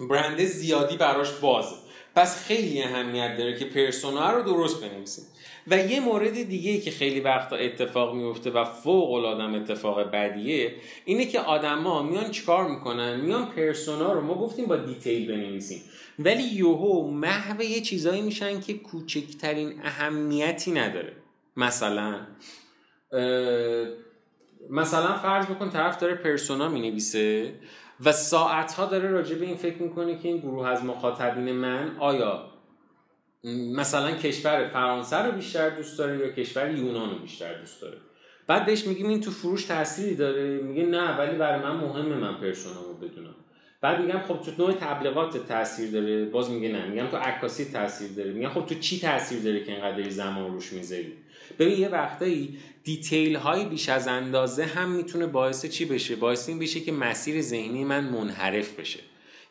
برند 0.00 0.44
زیادی 0.44 0.96
براش 0.96 1.32
بازه. 1.32 1.76
پس 2.16 2.46
خیلی 2.46 2.82
اهمیت 2.82 3.36
داره 3.38 3.58
که 3.58 3.64
پرسونا 3.64 4.32
رو 4.32 4.42
درست 4.42 4.84
بنویسیم 4.84 5.24
و 5.66 5.78
یه 5.78 6.00
مورد 6.00 6.42
دیگه 6.42 6.80
که 6.80 6.90
خیلی 6.90 7.20
وقتا 7.20 7.56
اتفاق 7.56 8.14
میفته 8.14 8.50
و 8.50 8.64
فوق 8.64 9.12
العاده 9.12 9.42
اتفاق 9.42 10.10
بدیه 10.10 10.74
اینه 11.04 11.26
که 11.26 11.40
آدما 11.40 12.02
میان 12.02 12.30
چیکار 12.30 12.68
می‌کنن؟ 12.68 13.20
میان 13.20 13.46
پرسونا 13.46 14.12
رو 14.12 14.20
ما 14.20 14.34
گفتیم 14.34 14.66
با 14.66 14.76
دیتیل 14.76 15.26
بنویسیم. 15.28 15.82
ولی 16.18 16.42
یوهو 16.42 17.10
محو 17.10 17.62
یه 17.62 17.80
چیزایی 17.80 18.22
میشن 18.22 18.60
که 18.60 18.74
کوچکترین 18.74 19.80
اهمیتی 19.84 20.72
نداره. 20.72 21.12
مثلا 21.56 22.26
مثلا 24.70 25.16
فرض 25.16 25.46
بکن 25.46 25.70
طرف 25.70 25.98
داره 25.98 26.14
پرسونا 26.14 26.68
می‌نویسه 26.68 27.54
و 28.04 28.12
ساعتها 28.12 28.86
داره 28.86 29.10
راجع 29.10 29.36
به 29.38 29.44
این 29.44 29.56
فکر 29.56 29.82
می‌کنه 29.82 30.18
که 30.18 30.28
این 30.28 30.38
گروه 30.38 30.68
از 30.68 30.84
مخاطبین 30.84 31.52
من 31.52 31.96
آیا 31.98 32.50
مثلا 33.76 34.10
کشور 34.10 34.68
فرانسه 34.68 35.16
رو 35.16 35.32
بیشتر 35.32 35.70
دوست 35.70 35.98
داره 35.98 36.18
یا 36.18 36.30
کشور 36.30 36.70
یونان 36.70 37.10
رو 37.10 37.18
بیشتر 37.18 37.58
دوست 37.60 37.82
داره؟ 37.82 37.96
بعد 38.46 38.66
بهش 38.66 38.86
میگیم 38.86 39.08
این 39.08 39.20
تو 39.20 39.30
فروش 39.30 39.64
تأثیری 39.64 40.16
داره 40.16 40.56
میگه 40.56 40.86
نه 40.86 41.18
ولی 41.18 41.36
برای 41.36 41.62
من 41.62 41.76
مهمه 41.76 42.16
من 42.16 42.40
پرسونا 42.40 42.80
رو 42.80 42.94
بدونم. 42.94 43.33
بعد 43.84 44.00
میگم 44.00 44.20
خب 44.28 44.40
تو 44.40 44.50
نوع 44.58 44.72
تبلیغات 44.72 45.48
تاثیر 45.48 45.90
داره. 45.90 46.24
باز 46.24 46.50
میگه 46.50 46.68
نه. 46.68 46.86
میگم 46.86 47.06
تو 47.06 47.16
عکاسی 47.16 47.64
تاثیر 47.64 48.08
داره. 48.16 48.32
میگم 48.32 48.48
خب 48.48 48.66
تو 48.66 48.74
چی 48.74 49.00
تاثیر 49.00 49.38
داره 49.38 49.64
که 49.64 49.72
اینقدر 49.72 50.10
زمان 50.10 50.52
روش 50.52 50.72
می‌ذاری؟ 50.72 51.12
ببین 51.58 51.78
یه 51.78 51.88
وقتایی 51.88 52.58
دیتیل 52.84 53.36
های 53.36 53.64
بیش 53.64 53.88
از 53.88 54.08
اندازه 54.08 54.64
هم 54.64 54.90
می‌تونه 54.90 55.26
باعث 55.26 55.66
چی 55.66 55.84
بشه؟ 55.84 56.16
باعث 56.16 56.48
این 56.48 56.58
بشه 56.58 56.80
که 56.80 56.92
مسیر 56.92 57.40
ذهنی 57.40 57.84
من 57.84 58.04
منحرف 58.04 58.80
بشه. 58.80 59.00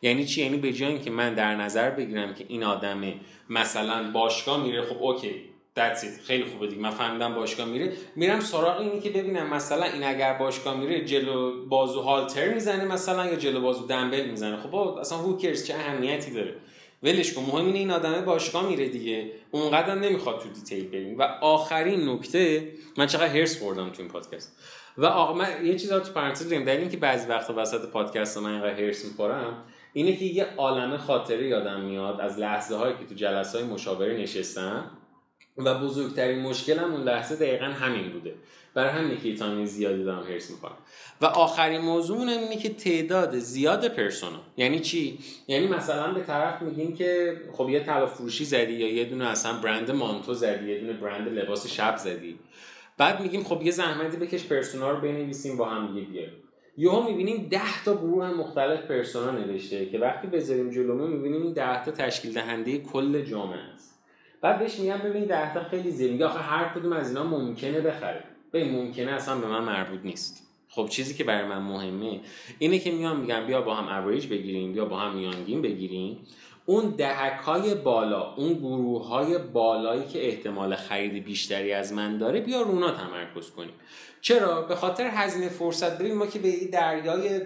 یعنی 0.02 0.26
چی؟ 0.26 0.42
یعنی 0.42 0.56
به 0.56 0.72
جای 0.72 0.88
اینکه 0.88 1.10
من 1.10 1.34
در 1.34 1.56
نظر 1.56 1.90
بگیرم 1.90 2.34
که 2.34 2.44
این 2.48 2.64
آدم 2.64 3.14
مثلا 3.50 4.10
باشگاه 4.10 4.64
میره 4.64 4.82
خب 4.82 5.02
okay. 5.02 5.34
That's 5.78 6.26
خیلی 6.26 6.44
خوبه 6.44 6.66
دیگه. 6.66 6.82
من 6.82 6.90
فهمیدم 6.90 7.34
باشگاه 7.34 7.66
میره. 7.66 7.92
میرم 8.16 8.40
سراغ 8.40 8.80
اینی 8.80 9.00
که 9.00 9.10
ببینم 9.10 9.54
مثلا 9.54 9.84
این 9.84 10.04
اگر 10.04 10.32
باشگاه 10.32 10.76
میره 10.76 11.04
جلو 11.04 11.66
بازو 11.66 12.00
هالتر 12.00 12.54
می‌زنه 12.54 12.84
مثلا 12.84 13.26
یا 13.26 13.36
جلو 13.36 13.60
بازو 13.60 13.86
دنبل 13.86 14.26
می‌زنه. 14.30 14.56
خب 14.56 14.74
اصلا 14.74 15.18
who 15.18 15.36
cares 15.36 15.66
چه 15.66 15.74
اهمیتی 15.74 16.30
داره؟ 16.30 16.54
ولش 17.02 17.32
کن. 17.32 17.42
مهم 17.42 17.66
اینه 17.66 17.78
این 17.78 17.90
آدمه 17.90 18.20
باشگاه 18.20 18.68
میره 18.68 18.88
دیگه. 18.88 19.30
اونقدر 19.50 19.94
نمی‌خواد 19.94 20.40
تو 20.40 20.48
detail 20.48 20.88
بریم. 20.88 21.18
و 21.18 21.22
آخرین 21.40 22.08
نکته 22.08 22.68
من 22.98 23.06
چقدر 23.06 23.36
حرص 23.36 23.58
خوردم 23.58 23.90
تو 23.90 24.02
این 24.02 24.10
پادکست. 24.10 24.56
و 24.98 25.06
آقا 25.06 25.32
من 25.34 25.66
یه 25.66 25.78
چیز 25.78 25.90
تو 25.90 26.12
پرانتز 26.12 26.48
بگم. 26.48 26.64
در 26.64 26.76
اینکه 26.76 26.96
بعضی 26.96 27.28
وقتا 27.28 27.54
وسط 27.56 27.88
پادکست 27.88 28.38
من 28.38 28.50
اینقدر 28.50 28.80
حرص 28.80 29.04
می‌خورم 29.04 29.64
اینه 29.92 30.16
که 30.16 30.24
یه 30.24 30.46
عالمه 30.56 30.98
خاطره 30.98 31.48
یادم 31.48 31.80
میاد 31.80 32.20
از 32.20 32.38
لحظه 32.38 32.76
هایی 32.76 32.94
که 32.94 33.04
تو 33.08 33.14
جلسه 33.14 33.58
های 33.58 33.66
مشاوره 33.66 34.16
نشستم. 34.16 34.90
و 35.58 35.74
بزرگترین 35.74 36.38
مشکلم 36.38 36.94
اون 36.94 37.02
لحظه 37.02 37.36
دقیقا 37.36 37.64
همین 37.64 38.12
بوده. 38.12 38.34
برای 38.74 38.90
همینه 38.90 39.16
که 39.16 39.28
ایتانی 39.28 39.66
زیادی 39.66 40.04
دارم 40.04 40.22
هرس 40.22 40.50
می‌کنم. 40.50 40.76
و 41.20 41.26
آخرین 41.26 41.80
موضوع 41.80 42.18
اینه 42.18 42.56
که 42.56 42.68
تعداد 42.68 43.38
زیاد 43.38 43.88
پرسونا. 43.88 44.40
یعنی 44.56 44.80
چی؟ 44.80 45.18
یعنی 45.48 45.66
مثلا 45.66 46.12
به 46.12 46.20
طرف 46.20 46.62
میگیم 46.62 46.96
که 46.96 47.40
خب 47.52 47.68
یه 47.68 47.80
طلا 47.80 48.06
فروشی 48.06 48.44
زدی 48.44 48.72
یا 48.72 48.92
یه 48.92 49.04
دونه 49.04 49.26
اصلا 49.26 49.52
برند 49.52 49.90
مانتو 49.90 50.34
زدی 50.34 50.72
یه 50.72 50.80
دونه 50.80 50.92
برند 50.92 51.28
لباس 51.28 51.66
شب 51.66 51.96
زدی. 51.96 52.38
بعد 52.98 53.20
میگیم 53.20 53.44
خب 53.44 53.62
یه 53.62 53.70
زحمتی 53.70 54.16
بکش 54.16 54.44
پرسونا 54.44 54.90
رو 54.90 55.00
بنویسیم 55.00 55.56
با 55.56 55.64
هم 55.64 55.94
دیگه 55.94 56.06
بیاریم. 56.06 56.42
یهو 56.76 57.02
می‌بینیم 57.02 57.48
10 57.50 57.60
تا 57.84 57.94
گروه 57.94 58.30
مختلف 58.30 58.80
پرسونا 58.80 59.30
نوشته 59.30 59.86
که 59.86 59.98
وقتی 59.98 60.26
بذاریم 60.26 60.70
جلومون 60.70 61.10
می‌بینیم 61.10 61.42
این 61.42 61.52
10 61.52 61.84
تا 61.84 61.90
تشکیل 61.90 62.32
دهنده 62.32 62.78
کل 62.78 63.22
جامعه 63.22 63.58
است. 63.58 63.93
بعد 64.44 64.58
بهش 64.58 64.78
میگم 64.78 64.98
ببین 64.98 65.24
10 65.24 65.54
تا 65.54 65.64
خیلی 65.64 65.90
زیاد 65.90 66.22
آخه 66.22 66.38
هر 66.38 66.74
کدوم 66.74 66.92
از 66.92 67.08
اینا 67.08 67.24
ممکنه 67.24 67.80
بخره. 67.80 68.24
به 68.50 68.64
ممکنه 68.64 69.12
اصلا 69.12 69.38
به 69.38 69.46
من 69.46 69.64
مربوط 69.64 70.00
نیست. 70.04 70.46
خب 70.68 70.88
چیزی 70.88 71.14
که 71.14 71.24
برای 71.24 71.48
من 71.48 71.58
مهمه 71.58 72.20
اینه 72.58 72.78
که 72.78 72.90
میام 72.90 73.20
میگم 73.20 73.46
بیا 73.46 73.62
با 73.62 73.74
هم 73.74 74.02
اوریج 74.02 74.26
بگیریم 74.26 74.72
بیا 74.72 74.84
با 74.84 74.98
هم 74.98 75.16
میانگین 75.16 75.62
بگیریم. 75.62 76.18
اون 76.66 76.90
دهک 76.90 77.40
های 77.40 77.74
بالا 77.74 78.34
اون 78.34 78.52
گروه 78.52 79.08
های 79.08 79.38
بالایی 79.38 80.04
که 80.06 80.28
احتمال 80.28 80.76
خرید 80.76 81.24
بیشتری 81.24 81.72
از 81.72 81.92
من 81.92 82.18
داره 82.18 82.40
بیا 82.40 82.62
رونا 82.62 82.90
تمرکز 82.90 83.50
کنیم. 83.50 83.74
چرا؟ 84.20 84.62
به 84.62 84.74
خاطر 84.74 85.10
هزینه 85.12 85.48
فرصت. 85.48 85.98
ببین 85.98 86.14
ما 86.14 86.26
که 86.26 86.38
به 86.38 86.52
دریای 86.72 87.40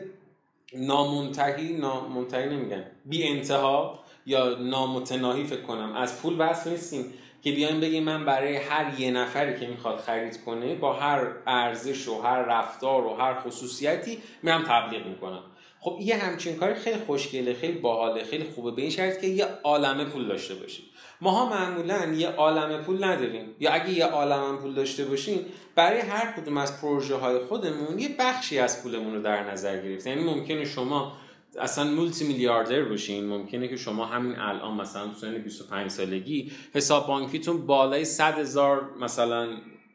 نامنتهی 0.76 1.76
نامنتهی 1.76 2.46
نمیگن 2.46 2.84
بی 3.04 3.28
انتها 3.28 3.98
یا 4.28 4.54
نامتناهی 4.54 5.44
فکر 5.44 5.62
کنم. 5.62 5.92
از 5.92 6.22
پول 6.22 6.36
بس 6.36 6.66
نیستیم 6.66 7.04
که 7.42 7.52
بیایم 7.52 7.80
بگیم 7.80 8.02
من 8.02 8.24
برای 8.24 8.56
هر 8.56 9.00
یه 9.00 9.10
نفری 9.10 9.60
که 9.60 9.66
می‌خواد 9.66 9.98
خرید 9.98 10.44
کنه 10.44 10.74
با 10.74 10.92
هر 10.92 11.26
ارزش 11.46 12.08
و 12.08 12.22
هر 12.22 12.42
رفتار 12.42 13.06
و 13.06 13.14
هر 13.14 13.34
خصوصیتی 13.34 14.18
میرم 14.42 14.64
تبلیغ 14.68 15.06
می‌کنم. 15.06 15.42
خب 15.80 15.98
یه 16.00 16.16
همچین 16.16 16.56
کاری 16.56 16.74
خیلی 16.74 16.98
خوشگله 17.06 17.54
خیلی 17.54 17.78
باحاله 17.78 18.24
خیلی 18.24 18.44
خوبه 18.44 18.70
به 18.70 18.82
این 18.82 18.90
شرط 18.90 19.20
که 19.20 19.26
یه 19.26 19.46
عالمه 19.64 20.04
پول 20.04 20.28
داشته 20.28 20.54
باشیم. 20.54 20.84
ماها 21.20 21.48
معمولا 21.48 22.04
یه 22.04 22.28
عالمه 22.28 22.78
پول 22.78 23.04
نداریم. 23.04 23.54
یا 23.60 23.72
اگه 23.72 23.90
یه 23.90 24.04
عالمه 24.04 24.58
پول 24.58 24.74
داشته 24.74 25.04
باشیم 25.04 25.46
برای 25.74 26.00
هر 26.00 26.32
کدوم 26.32 26.56
از 26.56 26.80
پروژه 26.80 27.14
های 27.14 27.38
خودمون 27.38 27.98
یه 27.98 28.08
بخشی 28.18 28.58
از 28.58 28.82
پولمون 28.82 29.14
رو 29.14 29.22
در 29.22 29.50
نظر 29.50 29.82
گرفت 29.82 30.06
یعنی 30.06 30.24
ممکنه 30.24 30.64
شما 30.64 31.12
اصلا 31.58 31.84
مولتی 31.84 32.26
میلیاردر 32.26 32.84
باشین. 32.84 33.26
ممکنه 33.26 33.68
که 33.68 33.76
شما 33.76 34.06
همین 34.06 34.38
الان 34.38 34.74
مثلا 34.74 35.06
تو 35.06 35.12
سن 35.12 35.38
25 35.38 35.90
سالگی 35.90 36.52
حساب 36.74 37.06
بانکیتون 37.06 37.66
بالای 37.66 38.04
100 38.04 38.38
هزار 38.38 38.90
مثلا 39.00 39.48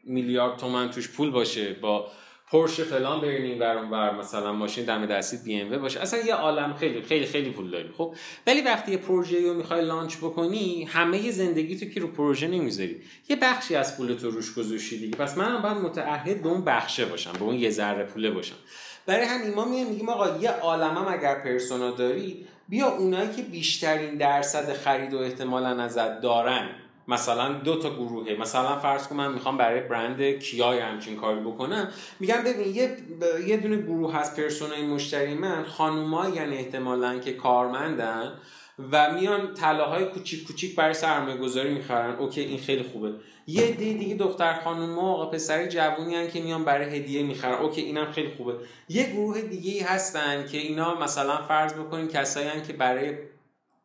میلیارد 0.04 0.56
تومن 0.58 0.90
توش 0.90 1.08
پول 1.08 1.30
باشه. 1.30 1.72
با 1.72 2.06
پورشه 2.50 2.80
فلان 2.80 3.20
برین 3.20 3.42
این 3.42 3.58
ور 3.58 4.18
مثلا 4.18 4.52
ماشین 4.52 4.84
دم 4.84 5.06
دستی 5.06 5.36
بی 5.44 5.60
ام 5.60 5.78
باشه. 5.78 6.00
اصلا 6.00 6.20
یه 6.20 6.34
عالم 6.34 6.74
خیلی 6.74 7.02
خیلی 7.02 7.26
خیلی 7.26 7.50
پول 7.50 7.70
داری 7.70 7.88
خب 7.98 8.14
ولی 8.46 8.60
وقتی 8.60 8.92
یه 8.92 8.98
پروژه 8.98 9.40
رو 9.40 9.54
می‌خوای 9.54 9.84
launch 9.84 10.16
بکنی 10.16 10.84
همه 10.84 11.30
زندگی 11.30 11.76
تو 11.76 11.86
که 11.86 12.00
رو 12.00 12.08
پروژه 12.08 12.48
نمی‌ذاری. 12.48 13.00
یه 13.28 13.36
بخشی 13.36 13.74
از 13.74 13.96
پول 13.96 14.14
تو 14.14 14.30
روش 14.30 14.54
گذاشتی 14.54 14.98
دیگه. 14.98 15.16
پس 15.16 15.38
منم 15.38 15.62
باید 15.62 15.76
متعهد 15.76 16.42
به 16.42 16.48
اون 16.48 16.64
بخشه 16.64 17.04
باشم 17.04 17.32
به 17.32 17.42
اون 17.42 17.54
یه 17.54 17.70
ذره 17.70 18.04
پوله 18.04 18.30
باشم. 18.30 18.56
برای 19.06 19.24
همین 19.24 19.54
ما 19.54 19.64
میایم 19.64 19.86
میگیم 19.86 20.08
آقا 20.08 20.38
یه 20.38 20.50
عالمم 20.50 21.06
اگر 21.08 21.34
پرسونا 21.34 21.90
داری 21.90 22.46
بیا 22.68 22.88
اونایی 22.88 23.30
که 23.30 23.42
بیشترین 23.42 24.14
درصد 24.18 24.72
خرید 24.72 25.14
و 25.14 25.18
احتمالا 25.18 25.82
ازت 25.82 26.20
دارن. 26.20 26.68
مثلا 27.08 27.52
دو 27.52 27.78
تا 27.78 27.90
گروهه. 27.90 28.36
مثلا 28.40 28.78
فرض 28.78 29.08
کن 29.08 29.16
من 29.16 29.32
می‌خوام 29.32 29.56
برای 29.56 29.80
برند 29.80 30.22
کیای 30.22 30.78
همچین 30.78 31.16
کاری 31.16 31.40
بکنم. 31.40 31.88
میگم 32.20 32.42
ببین 32.44 32.74
یه 32.74 32.96
یه 33.46 33.56
دونه 33.56 33.76
گروه 33.76 34.14
هست 34.14 34.36
پرسونای 34.40 34.82
مشتری 34.82 35.34
من 35.34 35.64
خانوما 35.64 36.28
یعنی 36.28 36.56
احتمالا 36.56 37.18
که 37.18 37.32
کارمندن. 37.32 38.32
و 38.92 39.12
میان 39.12 39.54
طلاهای 39.54 40.04
کوچیک 40.04 40.46
کوچیک 40.46 40.76
برای 40.76 40.94
سرمایه 40.94 41.36
گذاری 41.36 41.74
می‌خرن. 41.74 42.16
okay 42.16 42.40
این 42.40 42.58
خیلی 42.58 42.82
خوبه. 42.82 43.12
یه 43.46 43.70
عده 43.70 43.94
دیگه 43.94 44.14
دختر 44.14 44.60
خانم 44.64 44.98
آقا 44.98 45.26
پسر 45.26 45.66
جوونی 45.66 46.14
هن 46.14 46.28
که 46.30 46.40
میان 46.40 46.64
برای 46.64 46.96
هدیه 46.98 47.22
می‌خرن. 47.22 47.54
okay 47.54 47.80
اینم 47.80 48.12
خیلی 48.12 48.30
خوبه. 48.36 48.54
یه 48.88 49.12
گروه 49.12 49.40
دیگه 49.40 49.84
هستن 49.84 50.46
که 50.46 50.58
اینا 50.58 50.94
مثلا 50.94 51.42
فرض 51.42 51.72
بکنیم 51.72 52.08
کسایی 52.08 52.62
که 52.66 52.72
برای 52.72 53.18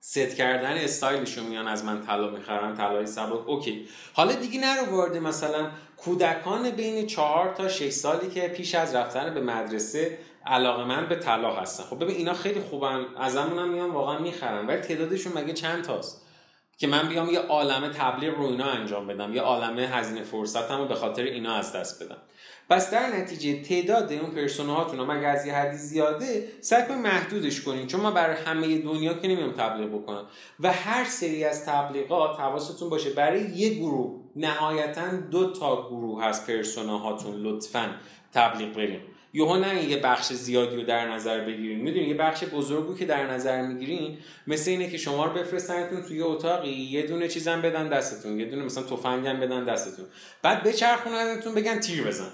ست 0.02 0.36
کردن 0.36 0.74
استایلشون 0.74 1.46
میان 1.46 1.68
از 1.68 1.86
من 1.86 2.02
طلا 2.02 2.30
می‌خرن 2.30 2.76
طلای 2.76 3.06
سبک. 3.06 3.50
okay. 3.50 3.88
حالا 4.14 4.34
دیگه 4.34 4.60
نرو 4.60 4.96
وارد 4.96 5.18
مثلا 5.18 5.72
کودکان 5.98 6.70
بین 6.70 7.08
چهار 7.08 7.54
تا 7.58 7.68
6 7.68 7.90
سالی 7.90 8.30
که 8.30 8.48
پیش 8.48 8.76
از 8.76 8.96
رفتن 8.96 9.34
به 9.34 9.42
مدرسه 9.42 10.18
علاقه 10.50 10.84
من 10.84 11.06
به 11.06 11.16
طلا 11.16 11.56
هستن. 11.56 11.84
خب 11.84 12.04
ببین 12.04 12.16
اینا 12.16 12.34
خیلی 12.34 12.60
خوبن. 12.60 13.06
ازمون 13.18 13.60
هم 13.60 13.70
میان 13.70 13.90
واقعا 13.90 14.20
می‌خرن. 14.20 14.68
ولی 14.68 14.82
تعدادشون 14.82 15.34
مگه 15.34 15.54
چند 15.54 15.84
تاست؟ 15.84 16.26
که 16.78 16.88
من 16.88 17.10
بیام 17.10 17.30
یه 17.30 17.40
عالمه 17.40 17.90
تبلیغ 17.90 18.38
رو 18.38 18.44
اینا 18.44 18.66
انجام 18.66 19.08
بدم. 19.08 19.34
یه 19.34 19.42
عالمه 19.42 19.82
هزینه 19.82 20.24
فرصتم 20.24 20.78
رو 20.78 20.86
به 20.86 20.96
خاطر 20.96 21.24
اینا 21.24 21.54
از 21.54 21.74
دست 21.74 22.04
بدم. 22.04 22.18
پس 22.70 22.92
در 22.92 23.08
نتیجه 23.08 23.62
تعداد 23.62 24.14
اون 24.14 24.32
پرسونهاتون 24.32 25.00
مگه 25.00 25.28
از 25.28 25.46
یه 25.46 25.56
حدی 25.56 25.78
زیاده 25.78 26.48
سعی 26.62 26.84
کنید 26.88 27.00
محدودش 27.00 27.62
کنین. 27.62 27.88
چون 27.88 28.02
ما 28.02 28.12
برای 28.12 28.36
همه 28.36 28.78
دنیا 28.78 29.14
که 29.14 29.28
نمیام 29.28 29.52
تبلیغ 29.52 29.90
بکنم. 29.90 30.28
و 30.60 30.72
هر 30.72 31.04
سری 31.06 31.44
از 31.44 31.66
تبلیغات 31.66 32.40
حواستون 32.40 32.90
باشه 32.90 33.10
برای 33.10 33.42
یه 33.42 33.74
گروه 33.74 34.22
نهایتا 34.36 35.12
دو 35.32 35.52
تا 35.54 35.90
گروه 35.90 36.24
از 36.26 36.48
پرسوناهاتون 36.48 37.36
لطفا 37.36 37.96
تبلیغ 38.34 38.74
بریم 38.74 39.02
یهو 39.34 39.58
نه 39.58 39.84
یه 39.84 39.98
بخش 39.98 40.34
زیادی 40.34 40.76
رو 40.76 40.84
در 40.84 41.12
نظر 41.12 41.40
بگیرین. 41.46 41.80
می‌دونی 41.80 42.06
یه 42.06 42.14
بخش 42.14 42.44
بزرگو 42.44 42.96
که 42.96 43.06
در 43.06 43.32
نظر 43.32 43.62
می‌گیرین 43.68 44.18
مثل 44.48 44.72
اینه 44.72 44.90
که 44.90 44.98
شما 44.98 45.26
رو 45.26 45.34
بفرستنتون 45.34 46.02
توی 46.02 46.22
اتاقی 46.22 46.70
یه 46.70 47.08
دونه 47.08 47.28
چیزم 47.28 47.62
بدن 47.62 47.90
دستتون 47.90 48.40
یه 48.40 48.46
دونه 48.46 48.64
مثلا 48.64 48.84
تفنگم 48.84 49.40
بدن 49.40 49.66
دستتون. 49.66 50.06
بعد 50.42 50.64
بچرخوننتون 50.64 51.56
بگن 51.56 51.80
تیر 51.80 52.04
بزن. 52.04 52.32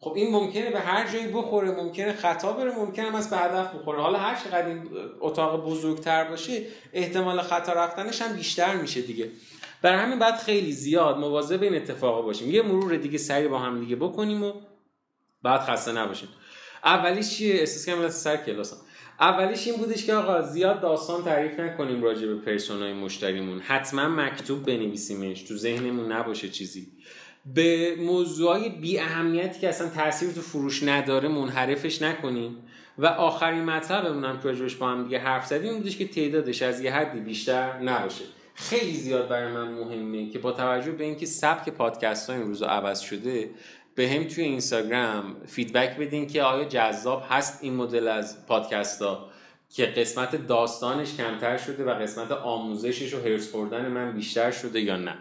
خب 0.00 0.12
این 0.16 0.32
ممکنه 0.32 0.70
به 0.70 0.80
هر 0.80 1.12
جایی 1.12 1.26
بخوره 1.26 1.70
ممکنه 1.70 2.12
خطا 2.12 2.52
بره 2.52 2.76
ممکنه 2.76 3.16
از 3.16 3.30
به 3.30 3.36
هدف 3.36 3.74
بخوره. 3.74 4.02
حالا 4.02 4.18
هر 4.18 4.44
چقدر 4.44 4.66
این 4.66 4.82
اتاق 5.20 5.64
بزرگتر 5.66 6.24
باشه 6.24 6.62
احتمال 6.92 7.42
خطا 7.42 7.72
رفتنش 7.72 8.22
هم 8.22 8.36
بیشتر 8.36 8.76
میشه 8.76 9.02
دیگه. 9.02 9.28
برای 9.82 9.98
همین 9.98 10.18
بعد 10.18 10.36
خیلی 10.36 10.72
زیاد 10.72 11.18
مواظب 11.18 11.62
این 11.62 11.74
اتفاقا 11.74 12.22
باشیم. 12.22 12.50
یه 12.50 12.62
مرور 12.62 12.96
دیگه 12.96 13.18
سری 13.18 13.48
با 13.48 13.58
هم 13.58 13.80
دیگه 13.80 13.96
بکنیم 13.96 14.42
و 14.42 14.52
بعد 15.42 15.60
خسته 15.60 15.92
نباشیم 15.92 16.28
اولیش 16.84 17.30
چیه؟ 17.30 17.54
احساس 17.54 17.86
کنم 17.86 18.08
سر 18.08 18.36
کلاسم 18.36 18.76
اولیش 19.20 19.66
این 19.66 19.76
بودش 19.76 20.06
که 20.06 20.14
آقا 20.14 20.42
زیاد 20.42 20.80
داستان 20.80 21.24
تعریف 21.24 21.60
نکنیم 21.60 22.02
راجع 22.02 22.26
به 22.26 22.36
پرسونای 22.36 22.92
مشتریمون. 22.92 23.60
حتما 23.60 24.08
مکتوب 24.08 24.66
بنویسیمش. 24.66 25.42
تو 25.42 25.56
ذهنمون 25.56 26.12
نباشه 26.12 26.48
چیزی. 26.48 26.86
به 27.54 27.96
موضوعای 27.98 28.68
بی 28.68 28.98
اهمیتی 28.98 29.60
که 29.60 29.68
اصلا 29.68 29.88
تاثیر 29.88 30.32
تو 30.32 30.40
فروش 30.40 30.82
نداره 30.82 31.28
منحرفش 31.28 32.02
نکنیم. 32.02 32.56
و 32.98 33.06
آخرین 33.06 33.64
مطلبمون 33.64 34.24
هم 34.24 34.40
که 34.40 34.76
با 34.80 34.88
هم 34.88 35.04
دیگه 35.04 35.18
حرف 35.18 35.46
زدیم 35.46 35.78
بودش 35.78 35.96
که 35.96 36.08
تعدادش 36.08 36.62
از 36.62 36.80
یه 36.80 36.94
حدی 36.94 37.20
بیشتر 37.20 37.78
نباشه. 37.78 38.24
خیلی 38.54 38.94
زیاد 38.94 39.28
برای 39.28 39.52
من 39.52 39.68
مهمه 39.72 40.30
که 40.30 40.38
با 40.38 40.52
توجه 40.52 40.90
به 40.90 41.04
اینکه 41.04 41.26
سبک 41.26 41.68
پادکست 41.68 42.30
ها 42.30 42.36
این 42.36 42.46
روزا 42.46 42.66
عوض 42.66 43.00
شده 43.00 43.50
به 43.98 44.08
هم 44.08 44.24
توی 44.24 44.44
اینستاگرام 44.44 45.36
فیدبک 45.46 45.96
بدین 45.96 46.26
که 46.26 46.42
آیا 46.42 46.64
جذاب 46.64 47.22
هست 47.28 47.58
این 47.62 47.74
مدل 47.74 48.08
از 48.08 48.46
پادکست 48.46 49.02
ها 49.02 49.28
که 49.70 49.86
قسمت 49.86 50.46
داستانش 50.46 51.16
کمتر 51.16 51.56
شده 51.56 51.84
و 51.84 51.90
قسمت 51.90 52.32
آموزشش 52.32 53.14
و 53.14 53.20
هرس 53.20 53.50
خوردن 53.52 53.88
من 53.88 54.12
بیشتر 54.12 54.50
شده 54.50 54.80
یا 54.80 54.96
نه. 54.96 55.14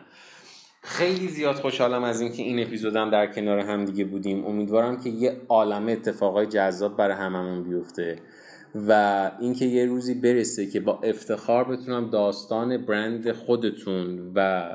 خیلی 0.81 1.27
زیاد 1.27 1.55
خوشحالم 1.55 2.03
از 2.03 2.21
اینکه 2.21 2.43
این 2.43 2.59
اپیزودم 2.59 3.09
در 3.09 3.27
کنار 3.27 3.59
هم 3.59 3.85
دیگه 3.85 4.05
بودیم. 4.05 4.45
امیدوارم 4.45 5.01
که 5.01 5.09
یه 5.09 5.41
عالمه 5.49 5.91
اتفاقای 5.91 6.45
جذاب 6.45 6.97
برای 6.97 7.15
هممون 7.15 7.63
بیفته 7.63 8.15
و 8.87 9.31
اینکه 9.39 9.65
یه 9.65 9.85
روزی 9.85 10.13
برسه 10.13 10.65
که 10.65 10.79
با 10.79 10.99
افتخار 11.03 11.63
بتونم 11.63 12.09
داستان 12.09 12.77
برند 12.77 13.31
خودتون 13.31 14.31
و 14.35 14.69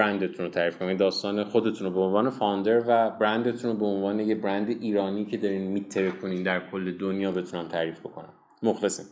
برندتون 0.00 0.46
رو 0.46 0.52
تعریف 0.52 0.78
کنید 0.78 0.98
داستان 0.98 1.44
خودتون 1.44 1.86
رو 1.86 1.92
به 1.92 2.00
عنوان 2.00 2.30
فاندر 2.30 2.82
و 2.86 3.10
برندتون 3.10 3.70
رو 3.70 3.76
به 3.76 3.86
عنوان 3.86 4.20
یه 4.20 4.34
برند 4.34 4.68
ایرانی 4.68 5.24
که 5.24 5.36
دارین 5.36 5.62
میتره 5.62 6.10
کنین 6.10 6.42
در 6.42 6.70
کل 6.70 6.92
دنیا 6.98 7.32
بتونم 7.32 7.68
تعریف 7.68 8.00
بکنم. 8.00 8.32
مخلصیم 8.62 9.06